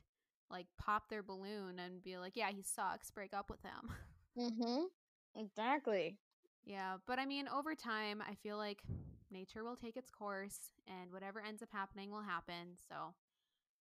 [0.50, 3.10] like pop their balloon and be like, yeah, he sucks.
[3.10, 3.90] Break up with him.
[4.36, 4.90] Mhm.
[5.34, 6.18] Exactly.
[6.64, 8.82] Yeah, but I mean, over time, I feel like
[9.30, 12.76] nature will take its course and whatever ends up happening will happen.
[12.88, 13.14] So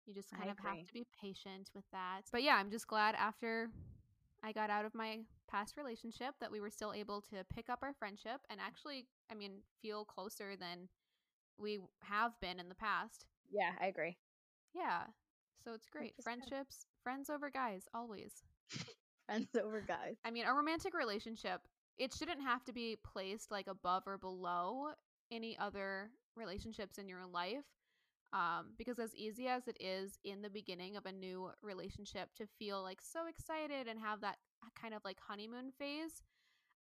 [0.06, 0.72] you just kind I of agree.
[0.72, 2.22] have to be patient with that.
[2.32, 3.70] But yeah, I'm just glad after
[4.44, 5.20] I got out of my
[5.50, 9.36] past relationship that we were still able to pick up our friendship and actually, I
[9.36, 10.90] mean, feel closer than
[11.58, 13.26] we have been in the past.
[13.52, 14.18] Yeah, I agree.
[14.74, 15.04] Yeah.
[15.64, 16.14] So it's great.
[16.24, 18.44] Friendships, friends over guys, always.
[19.26, 20.16] friends over guys.
[20.24, 21.62] I mean, a romantic relationship
[21.98, 24.90] it shouldn't have to be placed like above or below
[25.32, 27.66] any other relationships in your life.
[28.34, 32.46] Um, because as easy as it is in the beginning of a new relationship to
[32.60, 34.38] feel like so excited and have that
[34.80, 36.22] kind of like honeymoon phase.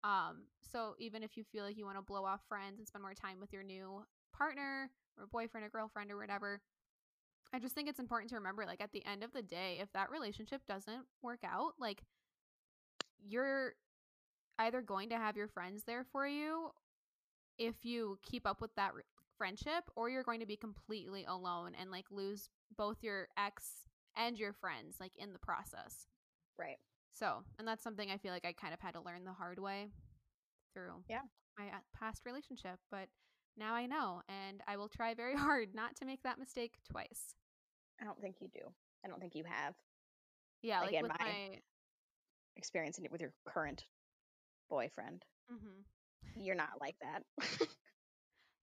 [0.03, 3.03] Um, so even if you feel like you want to blow off friends and spend
[3.03, 4.03] more time with your new
[4.35, 6.61] partner or boyfriend or girlfriend or whatever,
[7.53, 9.91] I just think it's important to remember like at the end of the day, if
[9.93, 12.01] that relationship doesn't work out, like
[13.23, 13.73] you're
[14.59, 16.69] either going to have your friends there for you
[17.57, 18.91] if you keep up with that
[19.37, 23.85] friendship or you're going to be completely alone and like lose both your ex
[24.17, 26.07] and your friends like in the process.
[26.57, 26.77] Right.
[27.13, 29.59] So, and that's something I feel like I kind of had to learn the hard
[29.59, 29.87] way
[30.73, 31.21] through yeah.
[31.57, 33.07] my uh, past relationship, but
[33.57, 37.35] now I know and I will try very hard not to make that mistake twice.
[38.01, 38.71] I don't think you do.
[39.03, 39.73] I don't think you have.
[40.61, 41.59] Yeah, like, like with my, my
[42.57, 43.85] experience with your current
[44.69, 45.23] boyfriend.
[45.51, 46.41] Mm-hmm.
[46.43, 47.23] You're not like that.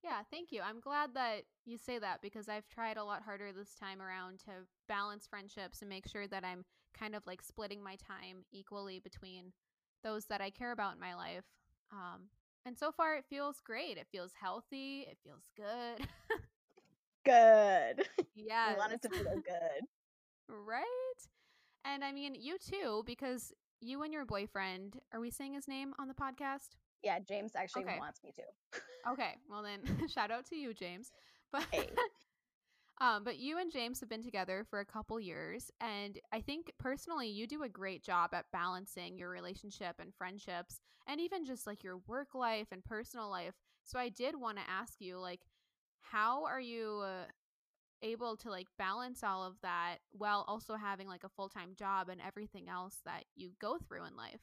[0.02, 0.60] yeah, thank you.
[0.62, 4.40] I'm glad that you say that because I've tried a lot harder this time around
[4.40, 6.64] to balance friendships and make sure that I'm
[6.98, 9.52] kind of like splitting my time equally between
[10.02, 11.44] those that I care about in my life.
[11.92, 12.22] Um,
[12.66, 13.96] and so far, it feels great.
[13.96, 15.06] It feels healthy.
[15.08, 16.06] It feels good.
[17.24, 18.06] good.
[18.34, 18.74] Yeah.
[18.74, 19.84] I want it to feel good.
[20.48, 20.84] right?
[21.84, 25.92] And I mean, you too, because you and your boyfriend, are we saying his name
[25.98, 26.76] on the podcast?
[27.02, 27.98] Yeah, James actually okay.
[27.98, 28.42] wants me to.
[29.10, 31.10] okay, well then, shout out to you, James.
[31.52, 31.88] But hey.
[33.00, 36.72] um, but you and James have been together for a couple years, and I think
[36.78, 41.66] personally, you do a great job at balancing your relationship and friendships, and even just
[41.66, 43.54] like your work life and personal life.
[43.84, 45.40] So I did want to ask you, like,
[46.00, 47.24] how are you uh,
[48.02, 52.20] able to like balance all of that while also having like a full-time job and
[52.20, 54.40] everything else that you go through in life?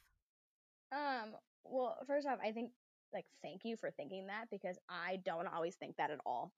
[0.91, 2.71] Um, well, first off, I think
[3.13, 6.51] like thank you for thinking that because I don't always think that at all.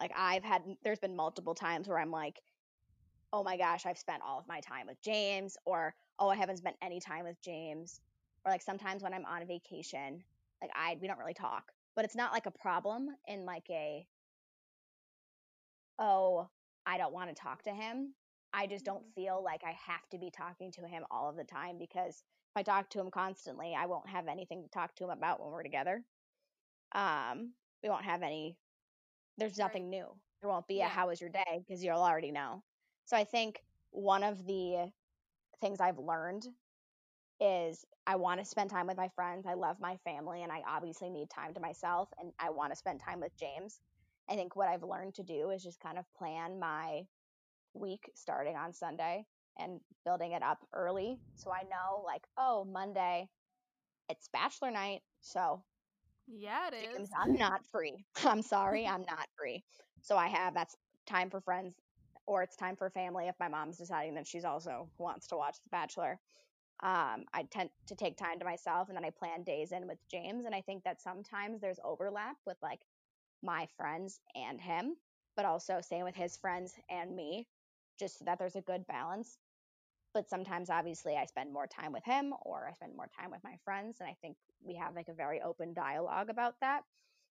[0.00, 2.40] Like I've had there's been multiple times where I'm like,
[3.32, 6.58] "Oh my gosh, I've spent all of my time with James," or "Oh, I haven't
[6.58, 8.00] spent any time with James."
[8.44, 10.22] Or like sometimes when I'm on vacation,
[10.62, 14.06] like I we don't really talk, but it's not like a problem in like a
[15.98, 16.48] oh,
[16.84, 18.14] I don't want to talk to him.
[18.52, 19.20] I just don't mm-hmm.
[19.20, 22.22] feel like I have to be talking to him all of the time because
[22.56, 25.50] I talk to him constantly, I won't have anything to talk to him about when
[25.50, 26.02] we're together.
[26.92, 28.56] Um, we won't have any
[29.38, 29.90] there's nothing right.
[29.90, 30.06] new.
[30.40, 30.86] There won't be yeah.
[30.86, 32.62] a how was your day because you'll already know.
[33.04, 34.90] So I think one of the
[35.60, 36.46] things I've learned
[37.40, 39.46] is I want to spend time with my friends.
[39.46, 42.76] I love my family and I obviously need time to myself and I want to
[42.76, 43.80] spend time with James.
[44.28, 47.02] I think what I've learned to do is just kind of plan my
[47.74, 49.26] week starting on Sunday
[49.58, 51.20] and building it up early.
[51.34, 53.28] So I know, like, oh, Monday,
[54.08, 55.02] it's bachelor night.
[55.20, 55.62] So,
[56.26, 57.10] yeah, it is.
[57.18, 58.04] I'm not free.
[58.24, 59.64] I'm sorry, I'm not free.
[60.02, 61.74] So I have that's time for friends
[62.26, 65.56] or it's time for family if my mom's deciding that she's also wants to watch
[65.64, 66.18] The Bachelor.
[66.82, 69.98] Um, I tend to take time to myself and then I plan days in with
[70.10, 70.44] James.
[70.46, 72.80] And I think that sometimes there's overlap with like
[73.42, 74.96] my friends and him,
[75.36, 77.46] but also same with his friends and me.
[77.98, 79.38] just so that there's a good balance.
[80.16, 83.44] But sometimes, obviously, I spend more time with him or I spend more time with
[83.44, 84.00] my friends.
[84.00, 86.84] And I think we have like a very open dialogue about that.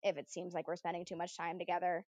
[0.02, 2.06] If it seems like we're spending too much time together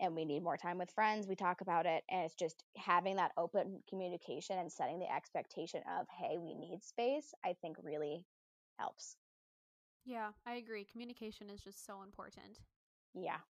[0.00, 2.04] and we need more time with friends, we talk about it.
[2.10, 6.84] And it's just having that open communication and setting the expectation of, hey, we need
[6.84, 8.26] space, I think really
[8.78, 9.16] helps.
[10.04, 10.84] Yeah, I agree.
[10.84, 12.60] Communication is just so important.
[13.14, 13.40] Yeah.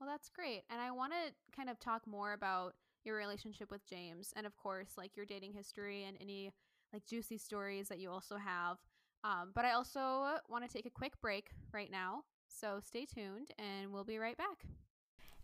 [0.00, 0.64] Well, that's great.
[0.70, 2.74] And I want to kind of talk more about
[3.06, 6.52] your relationship with James and, of course, like your dating history and any
[6.92, 8.78] like juicy stories that you also have.
[9.24, 12.24] Um, but I also want to take a quick break right now.
[12.48, 14.64] So stay tuned and we'll be right back.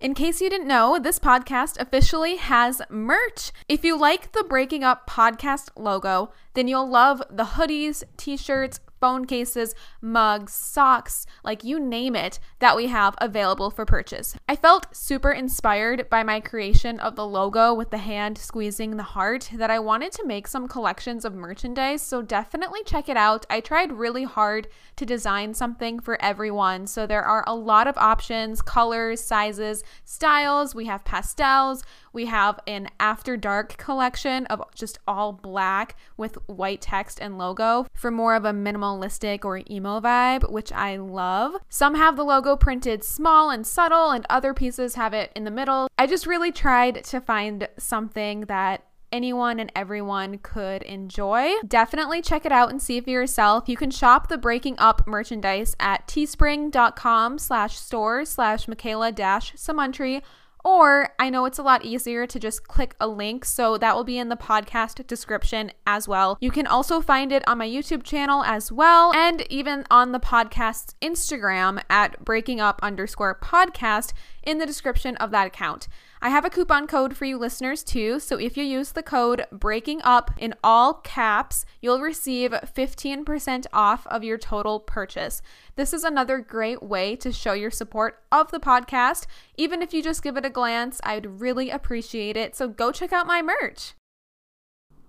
[0.01, 3.53] In case you didn't know, this podcast officially has merch.
[3.68, 8.81] If you like the Breaking Up podcast logo, then you'll love the hoodies, t shirts,
[9.03, 14.37] phone cases, mugs, socks, like you name it, that we have available for purchase.
[14.49, 19.03] I felt super inspired by my creation of the logo with the hand squeezing the
[19.03, 23.45] heart that I wanted to make some collections of merchandise, so definitely check it out.
[23.51, 27.99] I tried really hard to design something for everyone, so there are a lot of
[27.99, 30.77] options, colors, sizes, styles.
[30.77, 36.81] We have pastels, we have an after dark collection of just all black with white
[36.81, 41.57] text and logo for more of a minimalistic or emo vibe, which I love.
[41.68, 45.51] Some have the logo printed small and subtle, and other pieces have it in the
[45.51, 45.88] middle.
[45.98, 51.53] I just really tried to find something that anyone and everyone could enjoy.
[51.66, 53.68] Definitely check it out and see for yourself.
[53.68, 60.22] You can shop the Breaking Up merchandise at teespring.com slash store slash Makayla dash Samountry
[60.64, 64.05] or I know it's a lot easier to just click a link, so that will
[64.05, 66.38] be in the podcast description as well.
[66.40, 70.20] You can also find it on my YouTube channel as well, and even on the
[70.20, 75.88] podcast's Instagram at breaking up underscore podcast in the description of that account.
[76.24, 79.44] I have a coupon code for you listeners too, so if you use the code
[79.50, 85.42] breaking up in all caps, you'll receive 15% off of your total purchase.
[85.74, 89.26] This is another great way to show your support of the podcast.
[89.56, 92.54] Even if you just give it a glance, I'd really appreciate it.
[92.54, 93.94] So go check out my merch.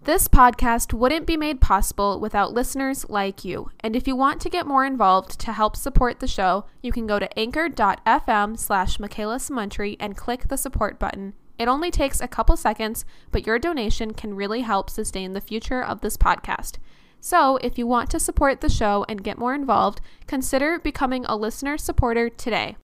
[0.05, 3.69] This podcast wouldn't be made possible without listeners like you.
[3.79, 7.07] And if you want to get more involved to help support the show, you can
[7.07, 11.35] go to anchor.fm slash Makayla Samountry and click the support button.
[11.57, 15.81] It only takes a couple seconds, but your donation can really help sustain the future
[15.81, 16.79] of this podcast.
[17.21, 21.37] So, if you want to support the show and get more involved, consider becoming a
[21.37, 22.75] listener supporter today.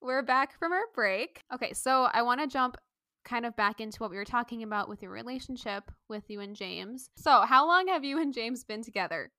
[0.00, 1.42] We're back from our break.
[1.54, 2.76] Okay, so I want to jump
[3.24, 6.54] kind of back into what we were talking about with your relationship with you and
[6.54, 7.10] James.
[7.16, 9.30] So, how long have you and James been together?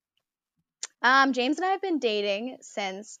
[1.02, 3.18] Um, James and I have been dating since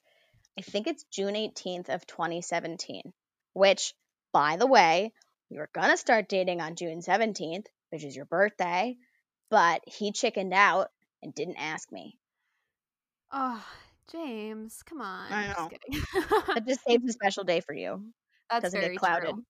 [0.58, 3.12] I think it's June 18th of 2017,
[3.52, 3.94] which,
[4.32, 5.12] by the way,
[5.50, 8.96] we were going to start dating on June 17th, which is your birthday,
[9.50, 10.88] but he chickened out
[11.22, 12.18] and didn't ask me.
[13.32, 13.64] Oh,
[14.10, 15.32] James, come on.
[15.32, 15.70] I know.
[15.92, 16.12] Just
[16.54, 18.02] that just saves a special day for you.
[18.50, 19.30] That's Doesn't very get clouded.
[19.30, 19.44] True.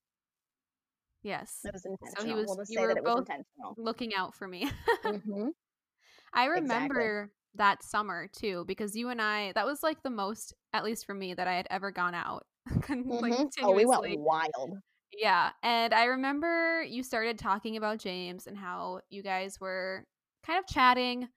[1.26, 1.58] Yes.
[1.64, 2.22] It was intentional.
[2.22, 2.46] So he was.
[2.46, 3.28] We'll you were both
[3.76, 4.70] looking out for me.
[5.04, 5.48] mm-hmm.
[6.32, 7.34] I remember exactly.
[7.56, 9.50] that summer too because you and I.
[9.56, 12.46] That was like the most, at least for me, that I had ever gone out.
[12.70, 13.46] mm-hmm.
[13.64, 14.78] Oh, we went wild.
[15.12, 20.04] Yeah, and I remember you started talking about James and how you guys were
[20.46, 21.28] kind of chatting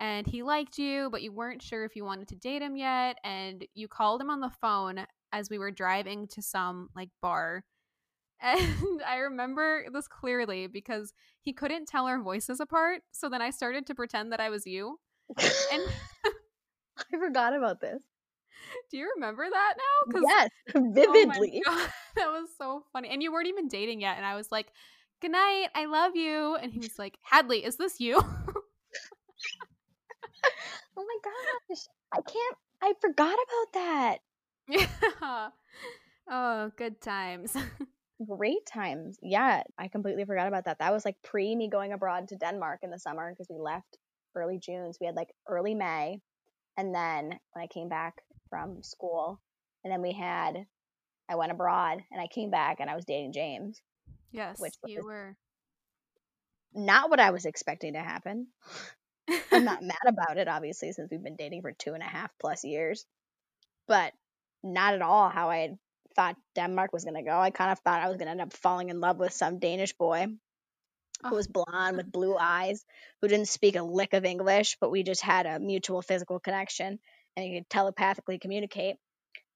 [0.00, 3.16] and he liked you, but you weren't sure if you wanted to date him yet.
[3.24, 7.64] And you called him on the phone as we were driving to some like bar
[8.40, 13.02] and I remember this clearly because he couldn't tell our voices apart.
[13.12, 14.98] So then I started to pretend that I was you.
[15.38, 15.82] And
[16.98, 18.02] I forgot about this.
[18.90, 20.20] Do you remember that now?
[20.26, 21.62] Yes, oh vividly.
[21.66, 23.08] Oh that was so funny.
[23.08, 24.16] And you weren't even dating yet.
[24.16, 24.72] And I was like,
[25.20, 25.68] Good night.
[25.74, 26.56] I love you.
[26.56, 28.16] And he was like, Hadley, is this you?
[28.16, 28.54] oh
[30.96, 31.78] my gosh.
[32.12, 34.18] I can't, I forgot about that.
[34.68, 35.48] Yeah.
[36.30, 37.56] Oh, good times
[38.26, 39.18] great times.
[39.22, 40.78] Yeah, I completely forgot about that.
[40.80, 43.98] That was like pre me going abroad to Denmark in the summer because we left
[44.34, 44.92] early June.
[44.92, 46.20] So we had like early May.
[46.76, 49.40] And then when I came back from school,
[49.84, 50.66] and then we had,
[51.28, 53.80] I went abroad and I came back and I was dating James.
[54.30, 55.36] Yes, which you were.
[56.74, 58.48] Not what I was expecting to happen.
[59.50, 62.30] I'm not mad about it, obviously, since we've been dating for two and a half
[62.38, 63.06] plus years.
[63.86, 64.12] But
[64.62, 65.78] not at all how I had
[66.18, 67.38] thought Denmark was going to go.
[67.38, 69.60] I kind of thought I was going to end up falling in love with some
[69.60, 70.26] Danish boy
[71.22, 71.64] who was oh.
[71.64, 72.84] blonde with blue eyes,
[73.22, 76.98] who didn't speak a lick of English, but we just had a mutual physical connection
[77.36, 78.96] and he could telepathically communicate.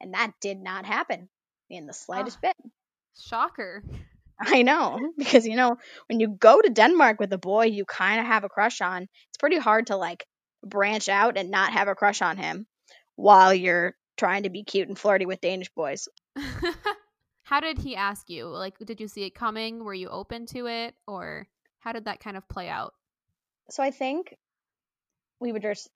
[0.01, 1.29] And that did not happen
[1.69, 2.57] in the slightest oh, bit.
[3.21, 3.83] Shocker.
[4.41, 5.77] I know because you know
[6.09, 9.03] when you go to Denmark with a boy you kind of have a crush on,
[9.03, 10.27] it's pretty hard to like
[10.65, 12.67] branch out and not have a crush on him
[13.17, 16.09] while you're trying to be cute and flirty with Danish boys.
[17.45, 18.47] how did he ask you?
[18.47, 19.85] Like, did you see it coming?
[19.85, 21.49] Were you open to it, or
[21.81, 22.95] how did that kind of play out?
[23.71, 24.37] So I think
[25.41, 25.89] we were just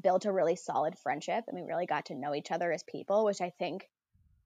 [0.00, 3.24] built a really solid friendship and we really got to know each other as people,
[3.24, 3.88] which I think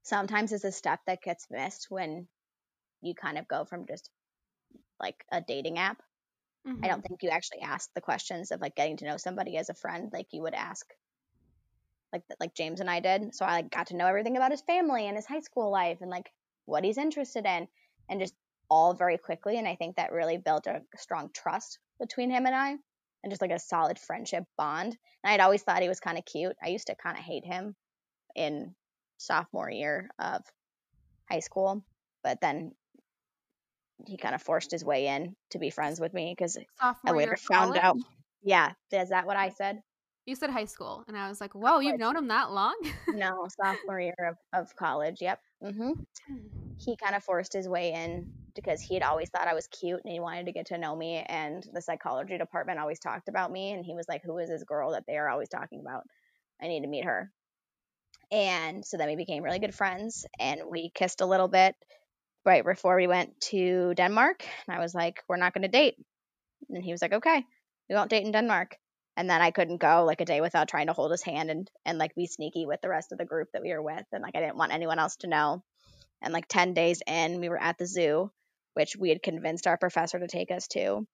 [0.03, 2.26] sometimes is a step that gets missed when
[3.01, 4.11] you kind of go from just
[5.01, 6.03] like a dating app.
[6.66, 6.84] Mm-hmm.
[6.84, 9.70] I don't think you actually ask the questions of like getting to know somebody as
[9.70, 10.86] a friend like you would ask
[12.12, 13.34] like like James and I did.
[13.34, 15.98] So I like, got to know everything about his family and his high school life
[16.00, 16.30] and like
[16.66, 17.68] what he's interested in
[18.09, 18.34] and just
[18.70, 22.54] all very quickly and I think that really built a strong trust between him and
[22.54, 22.76] I
[23.22, 24.96] and just like a solid friendship bond.
[25.24, 26.56] And I'd always thought he was kind of cute.
[26.62, 27.74] I used to kind of hate him
[28.36, 28.74] in
[29.16, 30.42] sophomore year of
[31.30, 31.84] high school,
[32.22, 32.72] but then
[34.06, 37.36] he kind of forced his way in to be friends with me because I later
[37.36, 37.96] found out.
[38.42, 39.82] Yeah, is that what I said?
[40.28, 42.76] You said high school, and I was like, "Whoa, you've known him that long?"
[43.08, 45.22] no, sophomore year of, of college.
[45.22, 45.40] Yep.
[45.64, 45.92] Mm-hmm.
[46.76, 50.02] He kind of forced his way in because he had always thought I was cute
[50.04, 51.24] and he wanted to get to know me.
[51.26, 53.72] And the psychology department always talked about me.
[53.72, 56.02] And he was like, Who is this girl that they are always talking about?
[56.62, 57.32] I need to meet her.
[58.30, 61.74] And so then we became really good friends and we kissed a little bit
[62.44, 64.44] right before we went to Denmark.
[64.66, 65.94] And I was like, We're not going to date.
[66.68, 67.42] And he was like, Okay,
[67.88, 68.76] we won't date in Denmark.
[69.18, 71.70] And then I couldn't go like a day without trying to hold his hand and,
[71.84, 74.04] and like be sneaky with the rest of the group that we were with.
[74.12, 75.62] And like I didn't want anyone else to know.
[76.22, 78.30] And like 10 days in, we were at the zoo
[78.78, 81.04] which we had convinced our professor to take us to.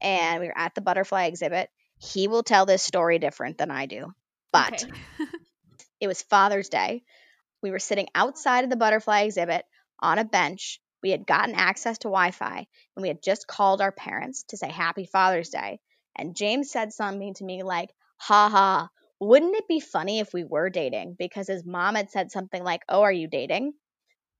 [0.00, 1.68] And we were at the butterfly exhibit.
[1.98, 4.14] He will tell this story different than I do,
[4.52, 4.92] but okay.
[6.00, 7.02] it was Father's Day.
[7.60, 9.64] We were sitting outside of the butterfly exhibit
[9.98, 10.80] on a bench.
[11.02, 14.56] We had gotten access to Wi Fi and we had just called our parents to
[14.56, 15.80] say Happy Father's Day.
[16.18, 18.88] And James said something to me like, Ha ha,
[19.20, 21.16] wouldn't it be funny if we were dating?
[21.18, 23.72] Because his mom had said something like, Oh, are you dating?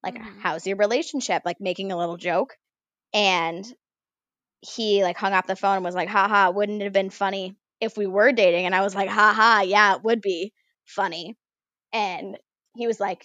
[0.03, 0.41] Like, mm-hmm.
[0.41, 1.43] how's your relationship?
[1.45, 2.57] Like, making a little joke.
[3.15, 3.67] And
[4.61, 7.11] he like hung up the phone and was like, ha ha, wouldn't it have been
[7.11, 8.67] funny if we were dating?
[8.67, 10.53] And I was like, ha ha, yeah, it would be
[10.85, 11.37] funny.
[11.93, 12.37] And
[12.77, 13.25] he was like,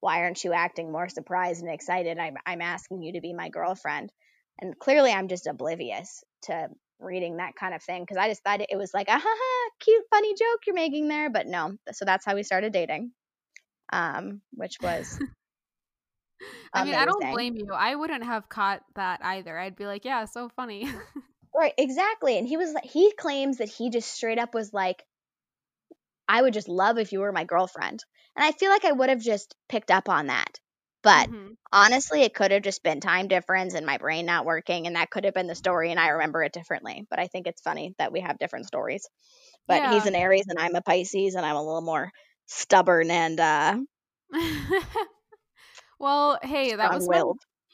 [0.00, 2.18] why aren't you acting more surprised and excited?
[2.18, 4.12] I'm, I'm asking you to be my girlfriend.
[4.60, 6.68] And clearly I'm just oblivious to
[7.00, 10.04] reading that kind of thing because I just thought it was like a haha, cute,
[10.10, 11.30] funny joke you're making there.
[11.30, 13.12] But no, so that's how we started dating,
[13.92, 15.18] um, which was
[16.72, 17.72] I mean, I don't blame you.
[17.72, 19.58] I wouldn't have caught that either.
[19.58, 20.88] I'd be like, yeah, so funny.
[21.54, 22.38] right, exactly.
[22.38, 25.04] And he was like, he claims that he just straight up was like,
[26.28, 28.04] I would just love if you were my girlfriend.
[28.36, 30.60] And I feel like I would have just picked up on that.
[31.06, 31.52] But mm-hmm.
[31.72, 35.08] honestly, it could have just been time difference and my brain not working, and that
[35.08, 37.06] could have been the story, and I remember it differently.
[37.08, 39.08] But I think it's funny that we have different stories.
[39.68, 39.94] But yeah.
[39.94, 42.10] he's an Aries and I'm a Pisces, and I'm a little more
[42.46, 43.78] stubborn and uh
[46.00, 47.22] well, hey, that was my,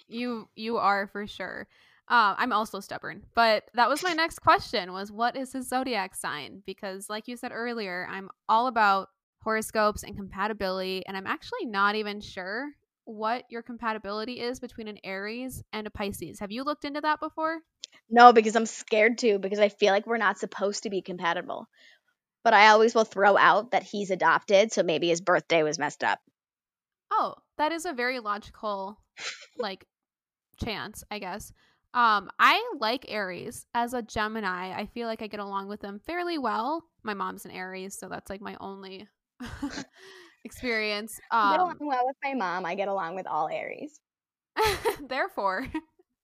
[0.08, 0.46] you.
[0.54, 1.66] You are for sure.
[2.08, 6.14] Uh, I'm also stubborn, but that was my next question: was what is his zodiac
[6.14, 6.62] sign?
[6.66, 9.08] Because, like you said earlier, I'm all about
[9.42, 12.72] horoscopes and compatibility, and I'm actually not even sure
[13.12, 16.40] what your compatibility is between an Aries and a Pisces.
[16.40, 17.58] Have you looked into that before?
[18.10, 21.68] No, because I'm scared to, because I feel like we're not supposed to be compatible.
[22.44, 26.02] But I always will throw out that he's adopted, so maybe his birthday was messed
[26.02, 26.18] up.
[27.10, 28.98] Oh, that is a very logical
[29.58, 29.86] like
[30.62, 31.52] chance, I guess.
[31.94, 34.72] Um, I like Aries as a Gemini.
[34.72, 36.84] I feel like I get along with them fairly well.
[37.02, 39.08] My mom's an Aries, so that's like my only
[40.44, 41.20] experience.
[41.30, 42.66] Um, I get along well with my mom.
[42.66, 44.00] I get along with all Aries.
[45.08, 45.66] Therefore,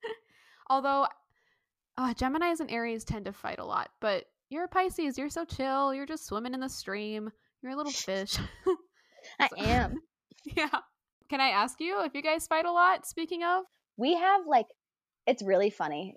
[0.71, 1.07] although
[1.97, 5.19] uh, Geminis and Aries tend to fight a lot, but you're a Pisces.
[5.19, 5.95] You're so chill.
[5.95, 7.31] You're just swimming in the stream.
[7.63, 8.39] You're a little fish.
[9.41, 9.97] I am.
[10.45, 10.69] Yeah.
[11.29, 13.07] Can I ask you if you guys fight a lot?
[13.07, 13.65] Speaking of,
[13.97, 14.67] we have like,
[15.27, 16.15] it's really funny.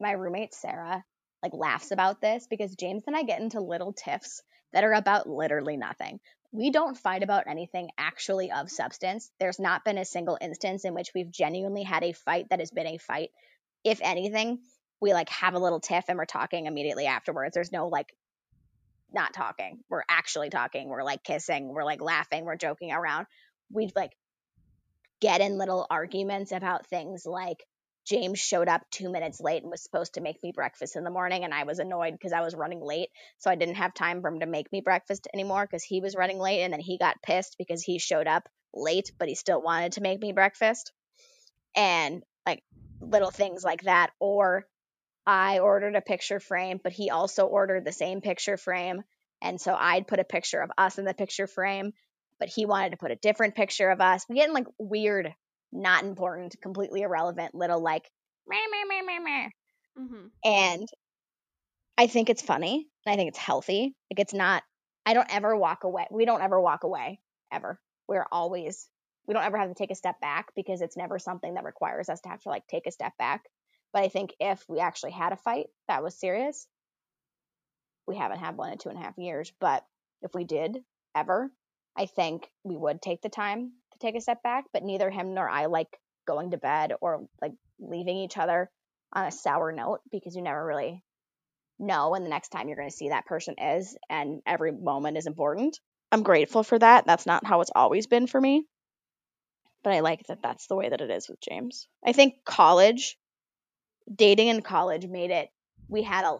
[0.00, 1.02] My roommate Sarah
[1.42, 5.28] like laughs about this because James and I get into little tiffs that are about
[5.28, 6.20] literally nothing.
[6.56, 9.30] We don't fight about anything actually of substance.
[9.38, 12.70] There's not been a single instance in which we've genuinely had a fight that has
[12.70, 13.28] been a fight.
[13.84, 14.60] If anything,
[14.98, 17.52] we like have a little tiff and we're talking immediately afterwards.
[17.52, 18.10] There's no like
[19.12, 19.80] not talking.
[19.90, 20.88] We're actually talking.
[20.88, 21.68] We're like kissing.
[21.68, 22.46] We're like laughing.
[22.46, 23.26] We're joking around.
[23.70, 24.16] We'd like
[25.20, 27.66] get in little arguments about things like
[28.06, 31.10] James showed up two minutes late and was supposed to make me breakfast in the
[31.10, 33.08] morning, and I was annoyed because I was running late.
[33.38, 36.14] So I didn't have time for him to make me breakfast anymore because he was
[36.14, 39.60] running late, and then he got pissed because he showed up late, but he still
[39.60, 40.92] wanted to make me breakfast.
[41.74, 42.62] And like
[43.00, 44.10] little things like that.
[44.20, 44.66] Or
[45.26, 49.02] I ordered a picture frame, but he also ordered the same picture frame.
[49.42, 51.92] And so I'd put a picture of us in the picture frame,
[52.38, 54.24] but he wanted to put a different picture of us.
[54.28, 55.34] We getting like weird,
[55.72, 58.10] not important, completely irrelevant little like
[58.46, 59.48] meh, meh, meh, meh, meh.
[59.98, 60.26] Mm-hmm.
[60.44, 60.88] And
[61.98, 62.86] I think it's funny.
[63.04, 63.94] And I think it's healthy.
[64.10, 64.62] Like it's not,
[65.04, 66.06] I don't ever walk away.
[66.10, 67.20] We don't ever walk away,
[67.52, 67.80] ever.
[68.08, 68.88] We're always,
[69.26, 72.08] we don't ever have to take a step back because it's never something that requires
[72.08, 73.44] us to have to like take a step back.
[73.92, 76.66] But I think if we actually had a fight that was serious,
[78.06, 79.52] we haven't had one in two and a half years.
[79.60, 79.84] But
[80.22, 80.78] if we did
[81.14, 81.50] ever,
[81.96, 84.64] I think we would take the time take a step back.
[84.72, 88.70] But neither him nor I like going to bed or like leaving each other
[89.12, 91.02] on a sour note because you never really
[91.78, 93.96] know when the next time you're going to see that person is.
[94.08, 95.78] And every moment is important.
[96.12, 97.06] I'm grateful for that.
[97.06, 98.64] That's not how it's always been for me.
[99.82, 101.86] But I like that that's the way that it is with James.
[102.04, 103.16] I think college,
[104.12, 105.48] dating in college made it,
[105.88, 106.38] we had a,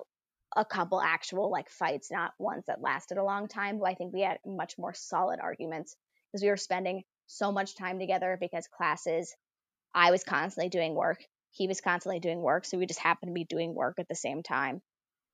[0.57, 4.12] a couple actual like fights, not ones that lasted a long time, but I think
[4.12, 5.94] we had much more solid arguments
[6.32, 9.35] because we were spending so much time together because classes,
[9.95, 13.35] I was constantly doing work, he was constantly doing work, so we just happened to
[13.35, 14.83] be doing work at the same time.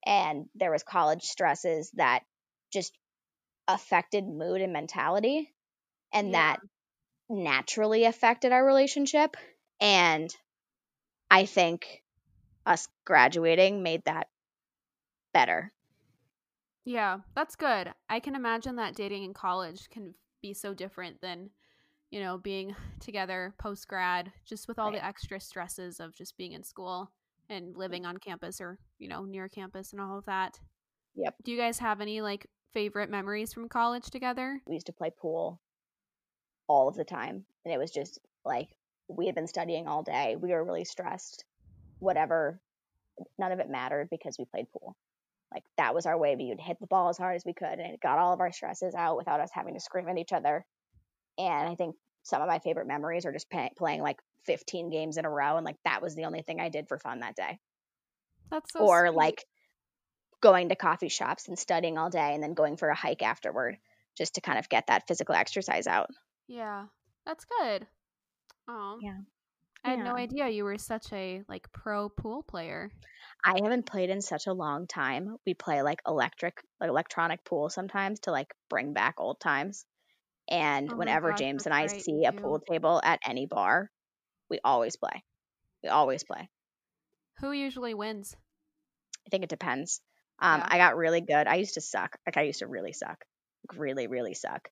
[0.06, 2.24] And there was college stresses that
[2.72, 2.96] just
[3.68, 5.54] affected mood and mentality
[6.12, 6.34] and Yeah.
[6.34, 6.60] that
[7.28, 9.36] naturally affected our relationship
[9.80, 10.34] and
[11.30, 12.04] I think
[12.66, 14.28] us graduating made that
[15.34, 15.72] better.
[16.84, 17.94] Yeah, that's good.
[18.08, 21.50] I can imagine that dating in college can be so different than,
[22.12, 26.52] you know, being together post grad, just with all the extra stresses of just being
[26.52, 27.10] in school
[27.48, 27.76] and mm.
[27.76, 30.60] living on campus or, you know, near campus and all of that.
[31.16, 31.34] Yep.
[31.42, 34.62] Do you guys have any like favorite memories from college together?
[34.66, 35.60] We used to play pool
[36.68, 38.68] all of the time and it was just like
[39.08, 40.36] we had been studying all day.
[40.40, 41.44] We were really stressed.
[41.98, 42.60] Whatever
[43.38, 44.96] none of it mattered because we played pool.
[45.52, 46.34] Like that was our way.
[46.36, 48.40] We would hit the ball as hard as we could, and it got all of
[48.40, 50.64] our stresses out without us having to scream at each other.
[51.42, 55.16] And I think some of my favorite memories are just pay- playing like 15 games
[55.16, 57.36] in a row, and like that was the only thing I did for fun that
[57.36, 57.58] day.
[58.50, 59.16] That's so or sweet.
[59.16, 59.44] like
[60.40, 63.76] going to coffee shops and studying all day, and then going for a hike afterward,
[64.16, 66.10] just to kind of get that physical exercise out.
[66.46, 66.86] Yeah.
[67.26, 67.86] That's good.
[68.68, 68.98] Oh.
[69.00, 69.18] Yeah.
[69.84, 72.92] I had no idea you were such a like pro pool player.
[73.44, 75.36] I haven't played in such a long time.
[75.44, 79.84] We play like electric, like electronic pool sometimes to like bring back old times.
[80.48, 83.90] And Oh whenever gosh, James and I right, see a pool table at any bar,
[84.50, 85.24] we always play.
[85.82, 86.48] We always play.
[87.40, 88.36] Who usually wins?
[89.26, 90.00] I think it depends.
[90.40, 90.66] Um, Yeah.
[90.66, 91.46] I got really good.
[91.46, 92.16] I used to suck.
[92.26, 93.24] Like I used to really suck,
[93.70, 94.68] like, really, really suck.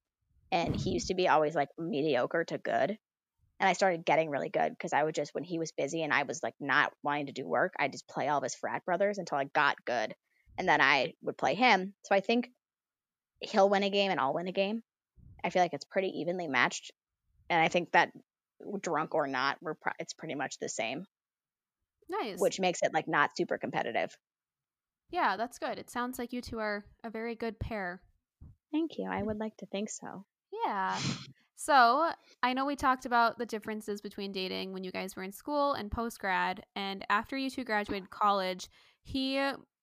[0.53, 2.99] And he used to be always like mediocre to good.
[3.61, 6.13] And I started getting really good because I would just when he was busy and
[6.13, 8.85] I was like not wanting to do work, I just play all of his frat
[8.85, 10.15] brothers until I got good,
[10.59, 11.95] and then I would play him.
[12.05, 12.51] So I think
[13.41, 14.83] he'll win a game and I'll win a game.
[15.45, 16.93] I feel like it's pretty evenly matched,
[17.49, 18.11] and I think that
[18.81, 21.07] drunk or not, we're pro- it's pretty much the same,
[22.09, 22.39] Nice.
[22.39, 24.17] which makes it like not super competitive.
[25.11, 25.79] yeah, that's good.
[25.79, 28.01] It sounds like you two are a very good pair.
[28.73, 29.09] Thank you.
[29.11, 29.27] I mm.
[29.27, 30.25] would like to think so.
[30.65, 30.99] Yeah.
[31.57, 32.11] So
[32.43, 35.75] I know we talked about the differences between dating when you guys were in school
[35.75, 38.69] and post grad, and after you two graduated college,
[39.03, 39.39] he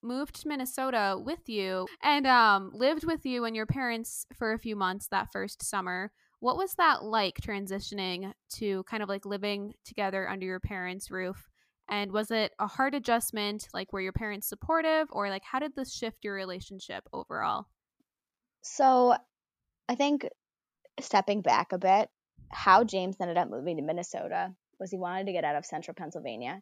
[0.08, 4.60] moved to Minnesota with you and um, lived with you and your parents for a
[4.60, 6.12] few months that first summer.
[6.40, 11.50] What was that like transitioning to kind of like living together under your parents' roof?
[11.90, 13.68] And was it a hard adjustment?
[13.74, 17.66] Like, were your parents supportive, or like, how did this shift your relationship overall?
[18.62, 19.16] So
[19.88, 20.28] I think
[21.00, 22.10] stepping back a bit,
[22.52, 25.96] how James ended up moving to Minnesota was he wanted to get out of central
[25.96, 26.62] Pennsylvania.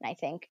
[0.00, 0.48] And I think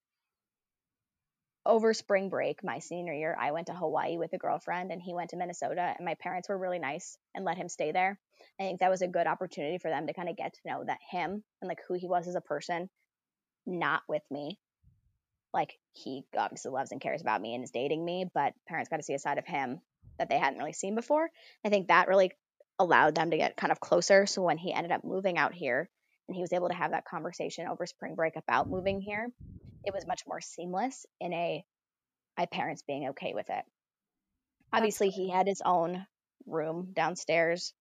[1.66, 5.14] over spring break, my senior year, I went to Hawaii with a girlfriend and he
[5.14, 8.18] went to Minnesota and my parents were really nice and let him stay there.
[8.58, 10.84] I think that was a good opportunity for them to kind of get to know
[10.84, 12.88] that him and like who he was as a person,
[13.66, 14.58] not with me.
[15.52, 18.96] Like he obviously loves and cares about me and is dating me, but parents got
[18.96, 19.80] to see a side of him
[20.18, 21.28] that they hadn't really seen before.
[21.64, 22.32] I think that really
[22.78, 24.26] allowed them to get kind of closer.
[24.26, 25.90] So when he ended up moving out here
[26.28, 29.28] and he was able to have that conversation over spring break about moving here,
[29.84, 31.64] it was much more seamless in a
[32.38, 33.64] my parents being okay with it.
[34.72, 36.06] Obviously, he had his own
[36.46, 37.74] room downstairs.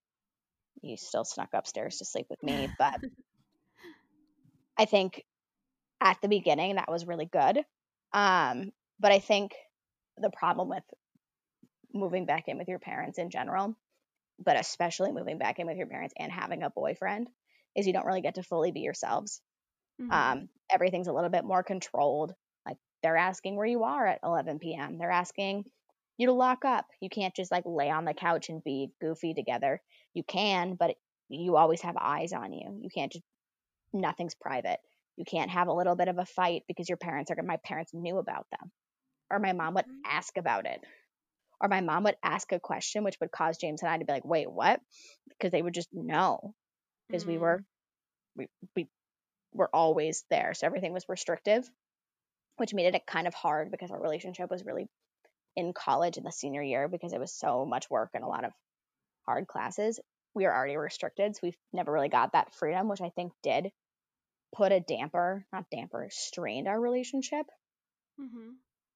[0.82, 3.00] He still snuck upstairs to sleep with me, but
[4.78, 5.24] I think
[6.02, 7.60] at the beginning that was really good.
[8.14, 9.54] Um, but I think
[10.18, 10.84] the problem with
[11.94, 13.76] moving back in with your parents in general,
[14.44, 17.28] but especially moving back in with your parents and having a boyfriend,
[17.76, 19.42] is you don't really get to fully be yourselves.
[20.02, 20.12] Mm-hmm.
[20.12, 22.34] Um, everything's a little bit more controlled.
[22.66, 24.98] Like they're asking where you are at 11 p.m.
[24.98, 25.66] They're asking
[26.18, 26.86] you to lock up.
[27.02, 29.82] You can't just like lay on the couch and be goofy together.
[30.14, 30.96] You can, but
[31.30, 32.80] you always have eyes on you.
[32.82, 33.24] You can't just
[33.94, 34.80] nothing's private.
[35.18, 37.94] You can't have a little bit of a fight because your parents are my parents
[37.94, 38.72] knew about them.
[39.32, 40.80] Or my mom would ask about it.
[41.62, 44.14] Or my mom would ask a question which would cause James and I to be
[44.14, 44.80] like, "Wait, what?"
[45.28, 46.54] Because they would just know
[47.08, 47.32] because mm-hmm.
[47.34, 47.64] we were
[48.36, 48.88] we we
[49.54, 50.54] were always there.
[50.54, 51.70] So everything was restrictive,
[52.58, 54.88] which made it kind of hard because our relationship was really
[55.56, 58.46] in college in the senior year because it was so much work and a lot
[58.46, 58.52] of
[59.26, 60.00] hard classes.
[60.36, 63.72] We were already restricted, so we never really got that freedom, which I think did
[64.56, 67.46] put a damper, not damper, strained our relationship.
[68.20, 68.52] Mm-hmm.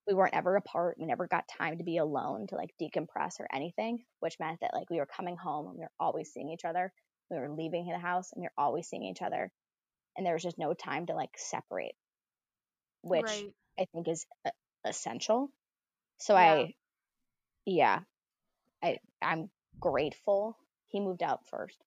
[0.07, 0.97] We weren't ever apart.
[0.99, 4.73] We never got time to be alone to like decompress or anything, which meant that
[4.73, 6.91] like we were coming home and we were always seeing each other.
[7.31, 9.51] We were leaving the house and we were always seeing each other.
[10.15, 11.95] And there was just no time to like separate,
[13.01, 13.53] which right.
[13.79, 14.25] I think is
[14.85, 15.49] essential.
[16.19, 16.53] So yeah.
[16.53, 16.73] I,
[17.65, 17.99] yeah,
[18.83, 19.49] I I'm
[19.79, 20.57] grateful
[20.93, 21.83] he moved out first.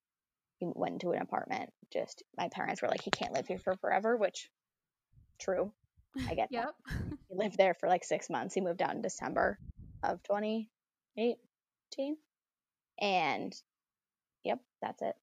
[0.59, 1.71] He went into an apartment.
[1.93, 4.51] Just my parents were like, he can't live here for forever, which
[5.39, 5.73] true.
[6.29, 6.75] I get yep.
[6.89, 7.03] That.
[7.29, 8.55] He lived there for like six months.
[8.55, 9.59] He moved out in December
[10.03, 12.17] of 2018.
[13.01, 13.55] And
[14.43, 15.15] yep, that's it.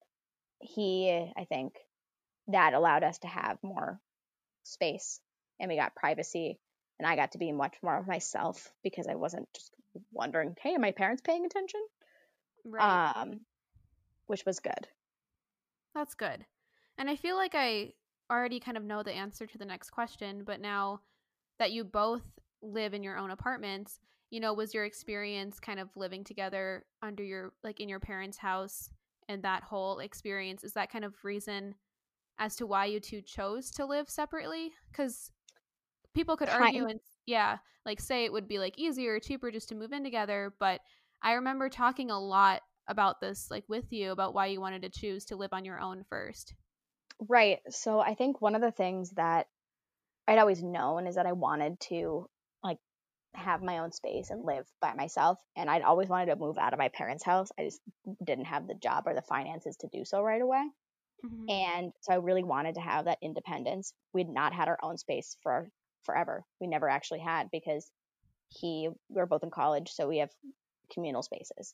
[0.59, 1.73] He, I think
[2.47, 3.99] that allowed us to have more
[4.63, 5.19] space
[5.59, 6.59] and we got privacy
[6.99, 9.73] and I got to be much more of myself because I wasn't just
[10.11, 11.81] wondering, hey, are my parents paying attention?
[12.65, 13.13] Right.
[13.15, 13.41] Um,
[14.27, 14.87] which was good.
[15.95, 16.45] That's good.
[16.97, 17.93] And I feel like I
[18.31, 21.01] already kind of know the answer to the next question, but now
[21.59, 22.23] that you both
[22.61, 27.23] live in your own apartments, you know, was your experience kind of living together under
[27.23, 28.89] your like in your parents' house
[29.29, 31.75] and that whole experience is that kind of reason
[32.39, 34.71] as to why you two chose to live separately?
[34.93, 35.31] Cuz
[36.13, 39.69] people could argue and yeah, like say it would be like easier or cheaper just
[39.69, 40.81] to move in together, but
[41.21, 44.89] I remember talking a lot about this like with you about why you wanted to
[44.89, 46.53] choose to live on your own first.
[47.29, 47.59] Right.
[47.69, 49.47] So I think one of the things that
[50.27, 52.29] I'd always known is that I wanted to
[52.63, 52.79] like
[53.33, 56.73] have my own space and live by myself and I'd always wanted to move out
[56.73, 57.49] of my parents' house.
[57.57, 57.81] I just
[58.23, 60.63] didn't have the job or the finances to do so right away.
[61.25, 61.49] Mm-hmm.
[61.49, 63.93] And so I really wanted to have that independence.
[64.13, 65.69] We'd not had our own space for
[66.03, 66.43] forever.
[66.59, 67.89] We never actually had because
[68.49, 70.29] he we were both in college, so we have
[70.91, 71.73] communal spaces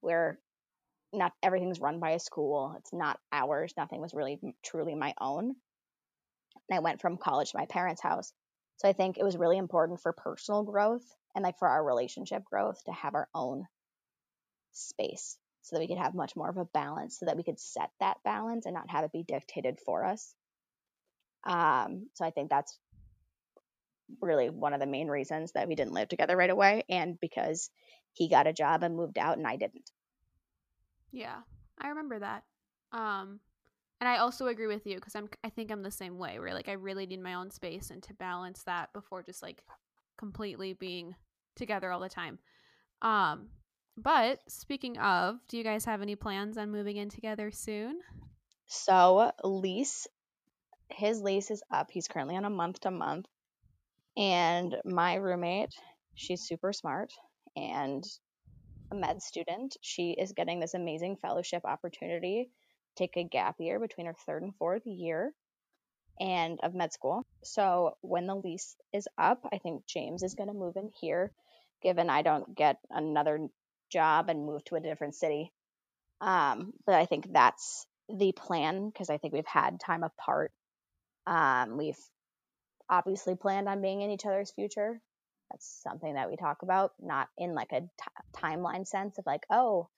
[0.00, 0.38] where
[1.12, 2.74] not everything's run by a school.
[2.78, 3.72] It's not ours.
[3.76, 5.54] Nothing was really truly my own.
[6.68, 8.32] And I went from college to my parents' house.
[8.78, 12.44] So I think it was really important for personal growth and like for our relationship
[12.44, 13.66] growth to have our own
[14.72, 17.58] space so that we could have much more of a balance so that we could
[17.58, 20.34] set that balance and not have it be dictated for us.
[21.44, 22.78] Um, so I think that's
[24.20, 27.70] really one of the main reasons that we didn't live together right away and because
[28.12, 29.90] he got a job and moved out and I didn't.
[31.12, 31.38] Yeah,
[31.80, 32.44] I remember that.
[32.92, 33.40] Um
[34.00, 36.52] and I also agree with you because I'm I think I'm the same way where
[36.52, 39.62] like I really need my own space and to balance that before just like
[40.18, 41.14] completely being
[41.56, 42.38] together all the time.
[43.00, 43.48] Um
[43.96, 48.00] but speaking of, do you guys have any plans on moving in together soon?
[48.66, 50.06] So, lease
[50.94, 51.90] his lease is up.
[51.90, 53.26] He's currently on a month to month.
[54.16, 55.74] And my roommate,
[56.14, 57.12] she's super smart
[57.56, 58.04] and
[58.90, 59.76] a med student.
[59.80, 62.50] She is getting this amazing fellowship opportunity
[62.94, 65.32] take a gap year between her third and fourth year
[66.20, 67.26] and of med school.
[67.42, 71.32] So when the lease is up, I think James is going to move in here
[71.82, 73.48] given I don't get another
[73.92, 75.52] job and move to a different city.
[76.20, 80.52] Um, but I think that's the plan because I think we've had time apart.
[81.26, 81.98] Um, we've
[82.88, 85.00] obviously planned on being in each other's future.
[85.50, 87.88] That's something that we talk about, not in like a t-
[88.36, 89.88] timeline sense of like, oh,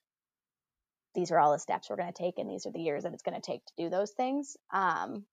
[1.13, 3.13] these are all the steps we're going to take and these are the years that
[3.13, 4.57] it's going to take to do those things.
[4.73, 5.25] Um,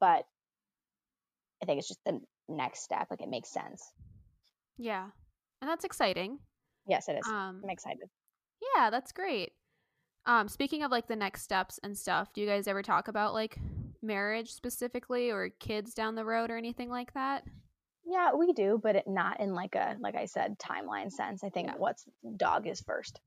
[0.00, 0.24] but
[1.62, 3.08] I think it's just the next step.
[3.10, 3.92] Like it makes sense.
[4.78, 5.08] Yeah.
[5.60, 6.38] And that's exciting.
[6.86, 7.26] Yes, it is.
[7.26, 8.08] Um, I'm excited.
[8.76, 9.52] Yeah, that's great.
[10.26, 13.34] Um, speaking of like the next steps and stuff, do you guys ever talk about
[13.34, 13.58] like
[14.02, 17.44] marriage specifically or kids down the road or anything like that?
[18.04, 21.44] Yeah, we do, but it, not in like a like I said timeline sense.
[21.44, 21.74] I think yeah.
[21.76, 22.04] what's
[22.36, 23.20] dog is first.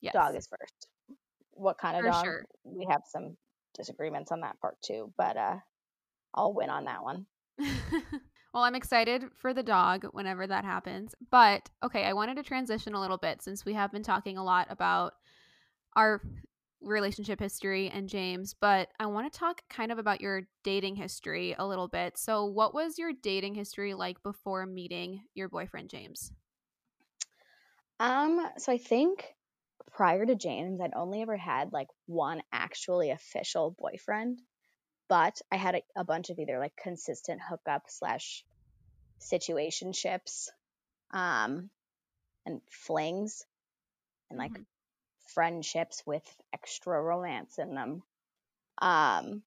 [0.00, 0.14] Yes.
[0.14, 0.88] Dog is first.
[1.52, 2.24] What kind of For dog?
[2.24, 2.44] Sure.
[2.64, 3.36] We have some
[3.76, 5.56] disagreements on that part too, but uh
[6.34, 7.26] I'll win on that one.
[8.52, 11.14] well, I'm excited for the dog whenever that happens.
[11.30, 14.44] But okay, I wanted to transition a little bit since we have been talking a
[14.44, 15.14] lot about
[15.96, 16.20] our
[16.82, 21.54] relationship history and James, but I want to talk kind of about your dating history
[21.58, 22.16] a little bit.
[22.16, 26.32] So, what was your dating history like before meeting your boyfriend James?
[27.98, 29.26] Um, so I think
[29.92, 34.40] prior to James, I'd only ever had like one actually official boyfriend,
[35.10, 38.44] but I had a, a bunch of either like consistent hookup slash
[39.20, 40.48] situationships,
[41.10, 41.68] um,
[42.46, 43.44] and flings,
[44.30, 44.62] and like mm-hmm.
[45.34, 46.22] friendships with
[46.54, 48.02] extra romance in them.
[48.80, 49.42] Um,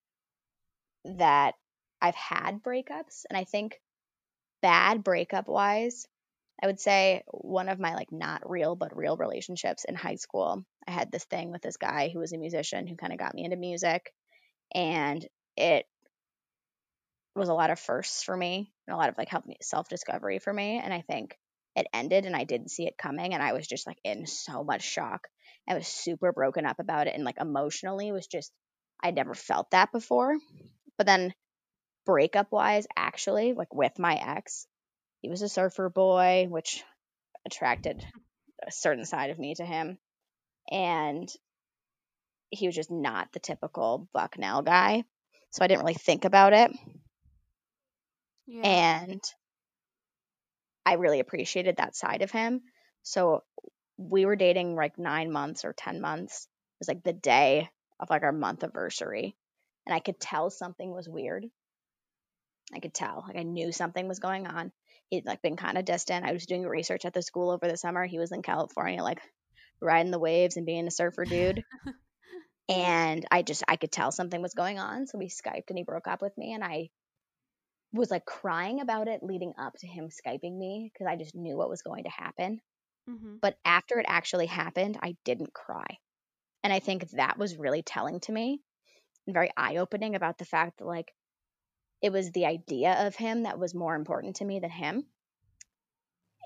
[1.05, 1.55] that
[2.01, 3.81] I've had breakups, and I think
[4.61, 6.07] bad breakup wise,
[6.61, 10.65] I would say one of my like not real but real relationships in high school.
[10.85, 13.33] I had this thing with this guy who was a musician who kind of got
[13.33, 14.13] me into music
[14.75, 15.25] and
[15.57, 15.85] it
[17.35, 19.89] was a lot of firsts for me and a lot of like help me self
[19.89, 21.37] discovery for me and I think
[21.75, 24.63] it ended and I didn't see it coming and I was just like in so
[24.63, 25.27] much shock.
[25.67, 28.51] I was super broken up about it and like emotionally was just
[29.01, 30.35] I'd never felt that before.
[30.97, 31.33] But then
[32.05, 34.67] breakup wise actually like with my ex
[35.21, 36.83] he was a surfer boy, which
[37.45, 38.05] attracted
[38.67, 39.97] a certain side of me to him.
[40.69, 41.29] And
[42.51, 45.05] he was just not the typical Bucknell guy.
[45.53, 46.71] So I didn't really think about it.
[48.45, 48.61] Yeah.
[48.63, 49.21] And
[50.85, 52.61] I really appreciated that side of him.
[53.03, 53.43] So
[53.97, 56.47] we were dating like nine months or 10 months.
[56.75, 59.35] It was like the day of like our month anniversary.
[59.85, 61.45] And I could tell something was weird.
[62.73, 63.23] I could tell.
[63.27, 64.71] Like I knew something was going on
[65.13, 66.25] he'd like been kind of distant.
[66.25, 68.05] I was doing research at the school over the summer.
[68.05, 69.21] He was in California, like
[69.79, 71.63] riding the waves and being a surfer dude.
[72.69, 75.07] and I just I could tell something was going on.
[75.07, 76.89] So we Skyped and he broke up with me and I
[77.91, 81.57] was like crying about it leading up to him Skyping me because I just knew
[81.57, 82.59] what was going to happen.
[83.09, 83.35] Mm-hmm.
[83.41, 85.97] But after it actually happened, I didn't cry.
[86.63, 88.61] And I think that was really telling to me
[89.27, 91.13] and very eye opening about the fact that like
[92.01, 95.05] it was the idea of him that was more important to me than him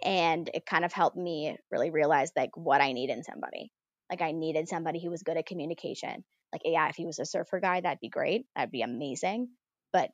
[0.03, 3.71] and it kind of helped me really realize like what i need in somebody
[4.09, 6.23] like i needed somebody who was good at communication.
[6.51, 8.45] Like yeah if he was a surfer guy that'd be great.
[8.55, 9.49] That'd be amazing.
[9.91, 10.11] But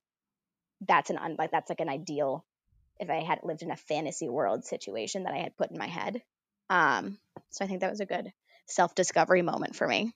[0.81, 2.45] that's an un- like that's like an ideal
[2.99, 5.87] if i had lived in a fantasy world situation that i had put in my
[5.87, 6.21] head.
[6.69, 7.17] Um
[7.49, 8.31] so i think that was a good
[8.67, 10.13] self-discovery moment for me.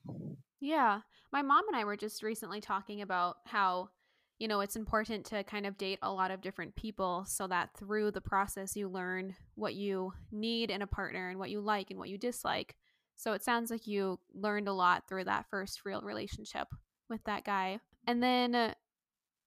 [0.60, 1.00] Yeah.
[1.30, 3.90] My mom and i were just recently talking about how
[4.38, 7.70] you know, it's important to kind of date a lot of different people so that
[7.76, 11.90] through the process you learn what you need in a partner and what you like
[11.90, 12.76] and what you dislike.
[13.18, 16.68] So it sounds like you learned a lot through that first real relationship
[17.10, 17.80] with that guy.
[18.06, 18.74] And then uh,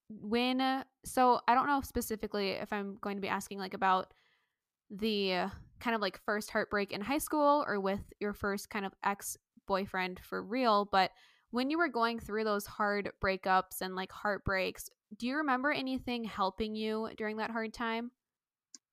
[0.10, 4.14] when uh, so I don't know specifically if I'm going to be asking like about
[4.90, 5.50] the uh,
[5.80, 9.38] kind of like first heartbreak in high school or with your first kind of ex
[9.68, 11.12] boyfriend for real, but
[11.52, 16.26] when you were going through those hard breakups and like heartbreaks, do you remember anything
[16.26, 18.12] helping you during that hard time?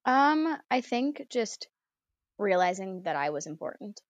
[0.05, 1.67] Um, I think just
[2.39, 4.01] realizing that I was important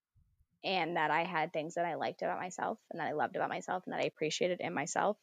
[0.68, 3.48] and that I had things that I liked about myself and that I loved about
[3.48, 5.16] myself and that I appreciated in myself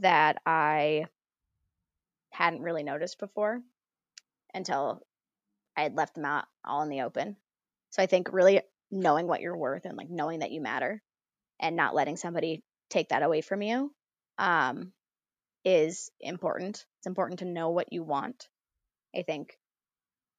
[0.00, 1.06] that I
[2.30, 3.62] hadn't really noticed before
[4.52, 5.00] until
[5.78, 7.36] I had left them out all in the open.
[7.88, 11.02] So I think really knowing what you're worth and like knowing that you matter
[11.58, 13.94] and not letting somebody take that away from you
[14.36, 14.92] um,
[15.64, 16.84] is important.
[16.98, 18.46] It's important to know what you want.
[19.16, 19.56] I think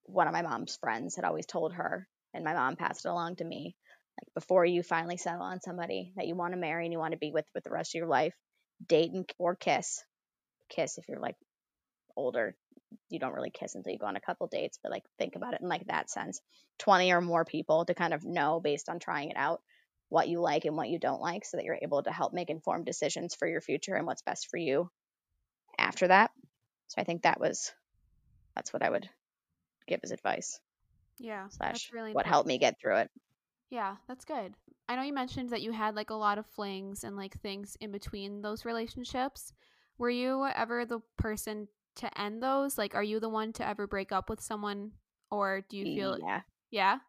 [0.03, 3.37] one of my mom's friends had always told her, and my mom passed it along
[3.37, 3.75] to me,
[4.21, 7.13] like before you finally settle on somebody that you want to marry and you want
[7.13, 8.33] to be with with the rest of your life,
[8.85, 10.03] date and or kiss.
[10.69, 11.35] Kiss if you're like
[12.15, 12.55] older,
[13.09, 15.53] you don't really kiss until you go on a couple dates, but like think about
[15.53, 16.39] it in like that sense.
[16.79, 19.61] 20 or more people to kind of know based on trying it out
[20.09, 22.49] what you like and what you don't like so that you're able to help make
[22.49, 24.89] informed decisions for your future and what's best for you
[25.77, 26.31] after that.
[26.87, 27.71] So I think that was
[28.55, 29.09] that's what I would
[29.87, 30.59] give as advice.
[31.19, 31.47] Yeah.
[31.49, 33.11] Slash really what helped me get through it.
[33.69, 34.53] Yeah, that's good.
[34.87, 37.75] I know you mentioned that you had like a lot of flings and like things
[37.79, 39.53] in between those relationships.
[39.97, 42.77] Were you ever the person to end those?
[42.77, 44.91] Like are you the one to ever break up with someone
[45.31, 46.41] or do you feel Yeah.
[46.71, 46.99] Yeah.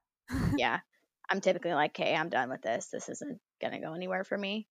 [0.56, 0.80] yeah.
[1.28, 2.86] I'm typically like, "Okay, I'm done with this.
[2.86, 4.68] This isn't gonna go anywhere for me."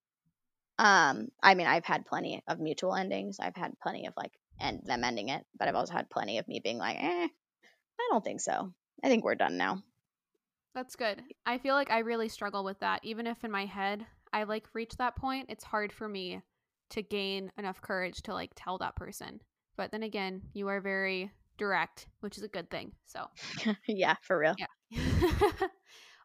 [0.78, 3.40] Um, I mean, I've had plenty of mutual endings.
[3.40, 6.48] I've had plenty of like and them ending it, but I've also had plenty of
[6.48, 7.28] me being like, "Eh,
[8.00, 8.74] I don't think so.
[9.04, 9.84] I think we're done now."
[10.74, 11.24] That's good.
[11.46, 13.00] I feel like I really struggle with that.
[13.04, 16.42] Even if in my head I like reach that point, it's hard for me
[16.90, 19.40] to gain enough courage to like tell that person.
[19.78, 22.92] But then again, you are very direct, which is a good thing.
[23.06, 23.26] So,
[23.88, 24.56] yeah, for real.
[24.58, 25.00] Yeah.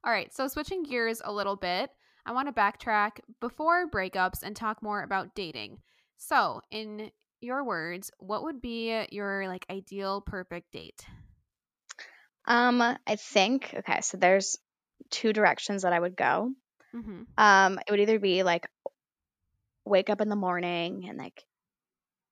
[0.04, 1.90] All right, so switching gears a little bit,
[2.24, 5.78] I want to backtrack before breakups and talk more about dating.
[6.16, 7.10] So, in
[7.40, 11.04] your words, what would be your like ideal perfect date?
[12.50, 14.58] Um, I think okay, so there's
[15.08, 16.50] two directions that I would go.
[16.92, 17.22] Mm-hmm.
[17.38, 18.66] Um, it would either be like
[19.84, 21.44] wake up in the morning and like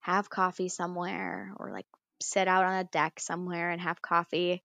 [0.00, 1.86] have coffee somewhere or like
[2.20, 4.64] sit out on a deck somewhere and have coffee.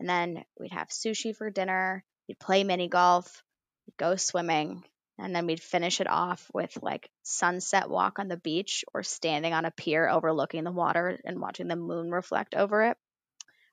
[0.00, 2.02] And then we'd have sushi for dinner.
[2.26, 3.44] We'd play mini golf,
[3.86, 4.82] we'd go swimming,
[5.18, 9.52] and then we'd finish it off with like sunset walk on the beach or standing
[9.52, 12.96] on a pier overlooking the water and watching the moon reflect over it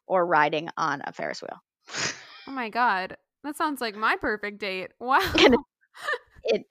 [0.07, 1.59] or riding on a Ferris wheel.
[2.47, 3.17] Oh my god.
[3.43, 4.91] That sounds like my perfect date.
[4.99, 5.65] Wow.
[6.43, 6.65] it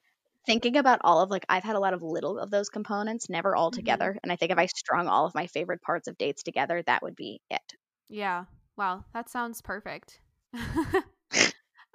[0.47, 3.57] thinking about all of like I've had a lot of little of those components, never
[3.57, 3.73] all Mhm.
[3.73, 4.19] together.
[4.23, 7.03] And I think if I strung all of my favorite parts of dates together, that
[7.03, 7.75] would be it.
[8.09, 8.47] Yeah.
[8.77, 10.21] Wow, that sounds perfect.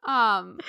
[0.05, 0.59] um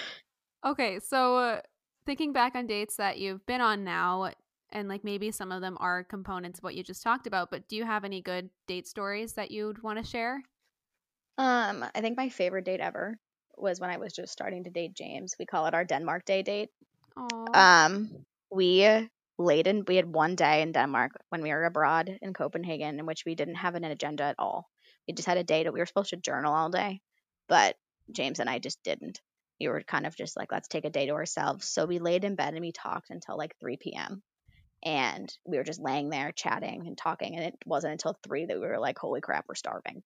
[0.67, 1.63] okay, so uh,
[2.07, 4.33] thinking back on dates that you've been on now
[4.71, 7.69] and like maybe some of them are components of what you just talked about, but
[7.69, 10.43] do you have any good date stories that you'd want to share?
[11.39, 13.19] Um, I think my favorite date ever
[13.57, 15.35] was when I was just starting to date James.
[15.39, 16.71] We call it our Denmark Day date.
[17.17, 17.47] Oh.
[17.55, 18.11] Um,
[18.51, 18.87] we
[19.39, 23.07] laid in we had one day in Denmark when we were abroad in Copenhagen in
[23.07, 24.69] which we didn't have an agenda at all.
[25.07, 27.01] We just had a day that we were supposed to journal all day,
[27.49, 27.77] but
[28.11, 29.21] James and I just didn't.
[29.61, 31.67] We were kind of just like, let's take a day to ourselves.
[31.67, 34.23] So we laid in bed and we talked until like 3 p.m.
[34.85, 37.35] And we were just laying there chatting and talking.
[37.35, 40.03] And it wasn't until three that we were like, holy crap, we're starving.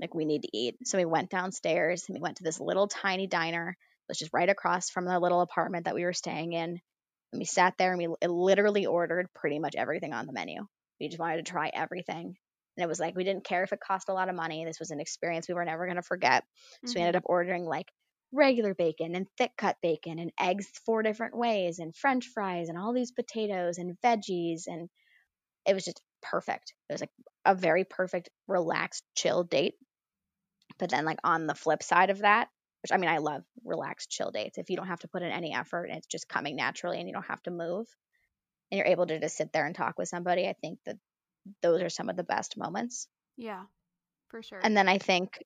[0.00, 0.76] Like, we need to eat.
[0.84, 3.76] So we went downstairs and we went to this little tiny diner
[4.10, 6.80] was just right across from the little apartment that we were staying in.
[7.32, 10.66] And we sat there and we literally ordered pretty much everything on the menu.
[11.00, 12.34] We just wanted to try everything.
[12.76, 14.64] And it was like we didn't care if it cost a lot of money.
[14.64, 16.44] This was an experience we were never going to forget.
[16.84, 17.24] So we ended mm-hmm.
[17.24, 17.86] up ordering like
[18.32, 22.78] regular bacon and thick cut bacon and eggs four different ways and french fries and
[22.78, 24.88] all these potatoes and veggies and
[25.66, 26.72] it was just perfect.
[26.88, 27.10] It was like
[27.44, 29.74] a very perfect relaxed chill date.
[30.80, 32.48] But then like on the flip side of that,
[32.82, 34.58] which I mean I love relaxed chill dates.
[34.58, 37.08] If you don't have to put in any effort and it's just coming naturally and
[37.08, 37.86] you don't have to move
[38.70, 40.96] and you're able to just sit there and talk with somebody, I think that
[41.62, 43.06] those are some of the best moments.
[43.36, 43.64] yeah.
[44.28, 44.60] For sure.
[44.62, 45.42] And then I think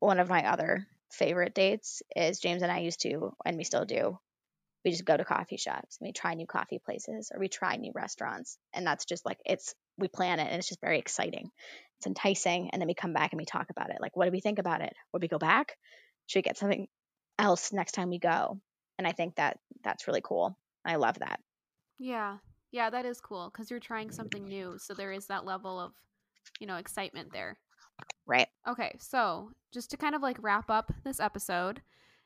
[0.00, 3.84] one of my other favorite dates is James and I used to, and we still
[3.84, 4.18] do.
[4.84, 7.76] We just go to coffee shops and we try new coffee places or we try
[7.76, 8.58] new restaurants.
[8.72, 11.50] And that's just like, it's, we plan it and it's just very exciting.
[11.98, 12.70] It's enticing.
[12.70, 13.98] And then we come back and we talk about it.
[14.00, 14.92] Like, what do we think about it?
[15.12, 15.76] Would we go back?
[16.26, 16.86] Should we get something
[17.38, 18.60] else next time we go?
[18.98, 20.56] And I think that that's really cool.
[20.84, 21.40] I love that.
[21.98, 22.38] Yeah.
[22.72, 24.76] Yeah, that is cool because you're trying something new.
[24.78, 25.92] So there is that level of,
[26.58, 27.56] you know, excitement there.
[28.26, 28.48] Right.
[28.68, 31.82] Okay, so just to kind of like wrap up this episode,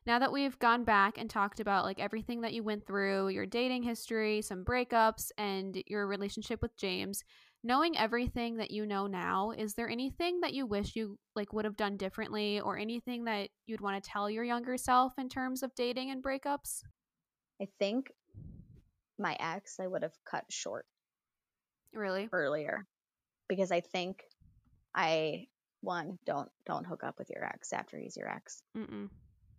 [0.07, 3.45] now that we've gone back and talked about like everything that you went through, your
[3.45, 7.25] dating history, some breakups, and your relationship with James,
[7.65, 11.65] knowing everything that you know now, is there anything that you wish you like would
[11.65, 15.63] have done differently or anything that you'd want to tell your younger self in terms
[15.63, 16.83] of dating and breakups?
[17.61, 18.07] I think
[19.19, 20.87] my ex, I would have cut short
[21.93, 22.29] Really?
[22.33, 22.87] earlier
[23.49, 24.23] because I think
[24.95, 25.47] I
[25.81, 28.63] one don't don't hook up with your ex after he's your ex.
[28.77, 29.09] Mm-mm.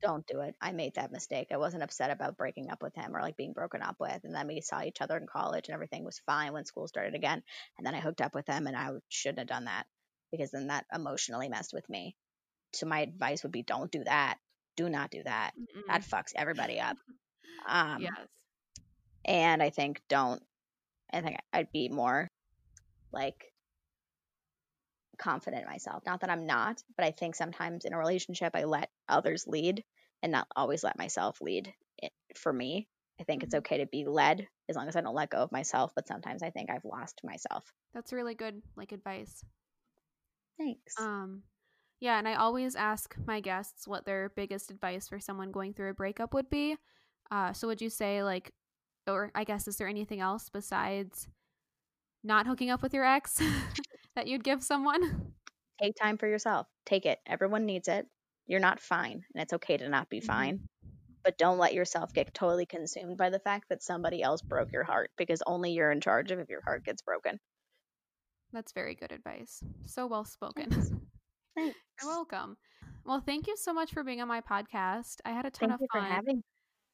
[0.02, 0.56] Don't do it.
[0.62, 1.48] I made that mistake.
[1.52, 4.34] I wasn't upset about breaking up with him or like being broken up with, and
[4.34, 7.44] then we saw each other in college and everything was fine when school started again.
[7.78, 9.86] And then I hooked up with him, and I shouldn't have done that
[10.32, 12.16] because then that emotionally messed with me.
[12.74, 14.38] So my advice would be don't do that.
[14.78, 15.52] Do not do that.
[15.60, 15.84] Mm-mm.
[15.88, 16.98] That fucks everybody up.
[17.68, 18.14] Um, yes.
[19.26, 20.42] and I think don't.
[21.12, 22.30] I think I'd be more
[23.12, 23.49] like
[25.20, 26.04] confident in myself.
[26.06, 29.84] Not that I'm not, but I think sometimes in a relationship I let others lead
[30.24, 31.74] and not always let myself lead.
[32.00, 32.88] It, for me,
[33.20, 33.60] I think it's Mhm.
[33.60, 35.94] okay to be led as long as I don't let go of myself.
[35.96, 37.72] But sometimes I think I've lost myself.
[37.94, 39.46] That's really good like advice.
[40.58, 40.96] Thanks.
[40.98, 41.44] Um,
[42.00, 45.90] yeah, and I always ask my guests what their biggest advice for someone going through
[45.92, 46.78] a breakup would be.
[47.32, 48.54] Uh, so would you say like,
[49.08, 51.28] or I guess is there anything else besides
[52.24, 53.42] not hooking up with your ex
[54.20, 55.02] that you'd give someone?
[55.82, 56.68] Take time for yourself.
[56.86, 57.20] Take it.
[57.26, 58.06] Everyone needs it.
[58.48, 60.26] You're not fine, and it's okay to not be Mhm.
[60.26, 60.68] fine.
[61.24, 64.84] But don't let yourself get totally consumed by the fact that somebody else broke your
[64.84, 67.40] heart because only you're in charge of if your heart gets broken.
[68.52, 69.64] That's very good advice.
[69.86, 70.70] So well spoken.
[70.70, 70.92] Thanks.
[71.56, 71.74] You're
[72.10, 72.58] welcome.
[73.06, 75.18] Well, thank you so much for being on my podcast.
[75.24, 76.12] I had a ton Thank of you for fun.
[76.12, 76.44] having me.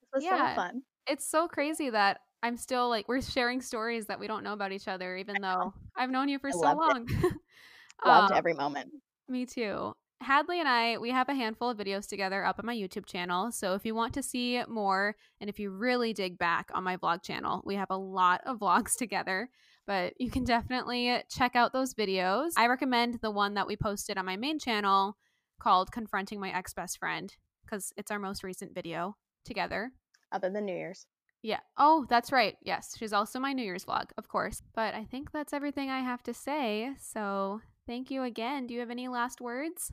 [0.02, 0.50] This was Yeah.
[0.52, 0.82] so fun.
[1.08, 4.72] it's so crazy that I'm still like we're sharing stories that we don't know about
[4.72, 7.08] each other, even though I've known you for I so long.
[8.06, 8.92] Loved Um, every moment.
[9.28, 9.94] Me too.
[10.22, 13.52] Hadley and I, we have a handful of videos together up on my YouTube channel.
[13.52, 16.98] So if you want to see more and if you really dig back on my
[16.98, 19.50] vlog channel, we have a lot of vlogs together.
[19.88, 22.52] But you can definitely check out those videos.
[22.58, 25.18] I recommend the one that we posted on my main channel
[25.60, 27.32] called Confronting My Ex Best Friend
[27.64, 29.92] because it's our most recent video together.
[30.32, 31.06] Other than New Year's.
[31.46, 31.60] Yeah.
[31.78, 32.58] Oh, that's right.
[32.64, 32.96] Yes.
[32.98, 34.64] She's also my New Year's vlog, of course.
[34.74, 36.90] But I think that's everything I have to say.
[37.00, 38.66] So thank you again.
[38.66, 39.92] Do you have any last words?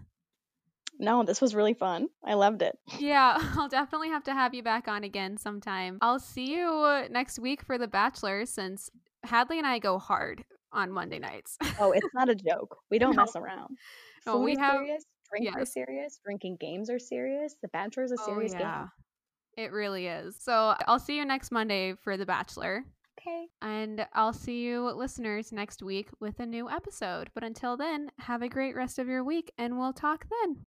[0.98, 2.09] No, this was really fun.
[2.24, 2.78] I loved it.
[2.98, 5.98] Yeah, I'll definitely have to have you back on again sometime.
[6.00, 8.88] I'll see you next week for The Bachelor since
[9.22, 11.59] Hadley and I go hard on Monday nights.
[11.78, 12.78] oh, it's not a joke.
[12.90, 13.24] We don't no.
[13.24, 13.76] mess around.
[14.24, 15.62] No, Food we have serious, drinks yes.
[15.62, 17.57] are serious, drinking games are serious.
[17.61, 18.78] The Bachelor is a oh, serious oh, yeah.
[18.78, 18.88] game.
[19.57, 20.36] It really is.
[20.36, 22.84] So I'll see you next Monday for The Bachelor.
[23.20, 23.46] Okay.
[23.61, 27.30] And I'll see you listeners next week with a new episode.
[27.34, 30.64] But until then, have a great rest of your week and we'll talk then.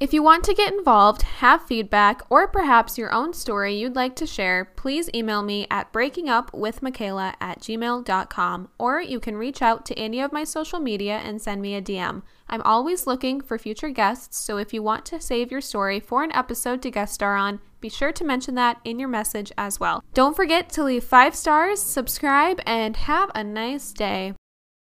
[0.00, 4.14] If you want to get involved, have feedback, or perhaps your own story you'd like
[4.16, 9.98] to share, please email me at breakingupwithmakayla at gmail.com, or you can reach out to
[9.98, 12.22] any of my social media and send me a DM.
[12.48, 16.22] I'm always looking for future guests, so if you want to save your story for
[16.22, 19.78] an episode to guest star on, be sure to mention that in your message as
[19.78, 20.02] well.
[20.14, 24.34] Don't forget to leave five stars, subscribe, and have a nice day.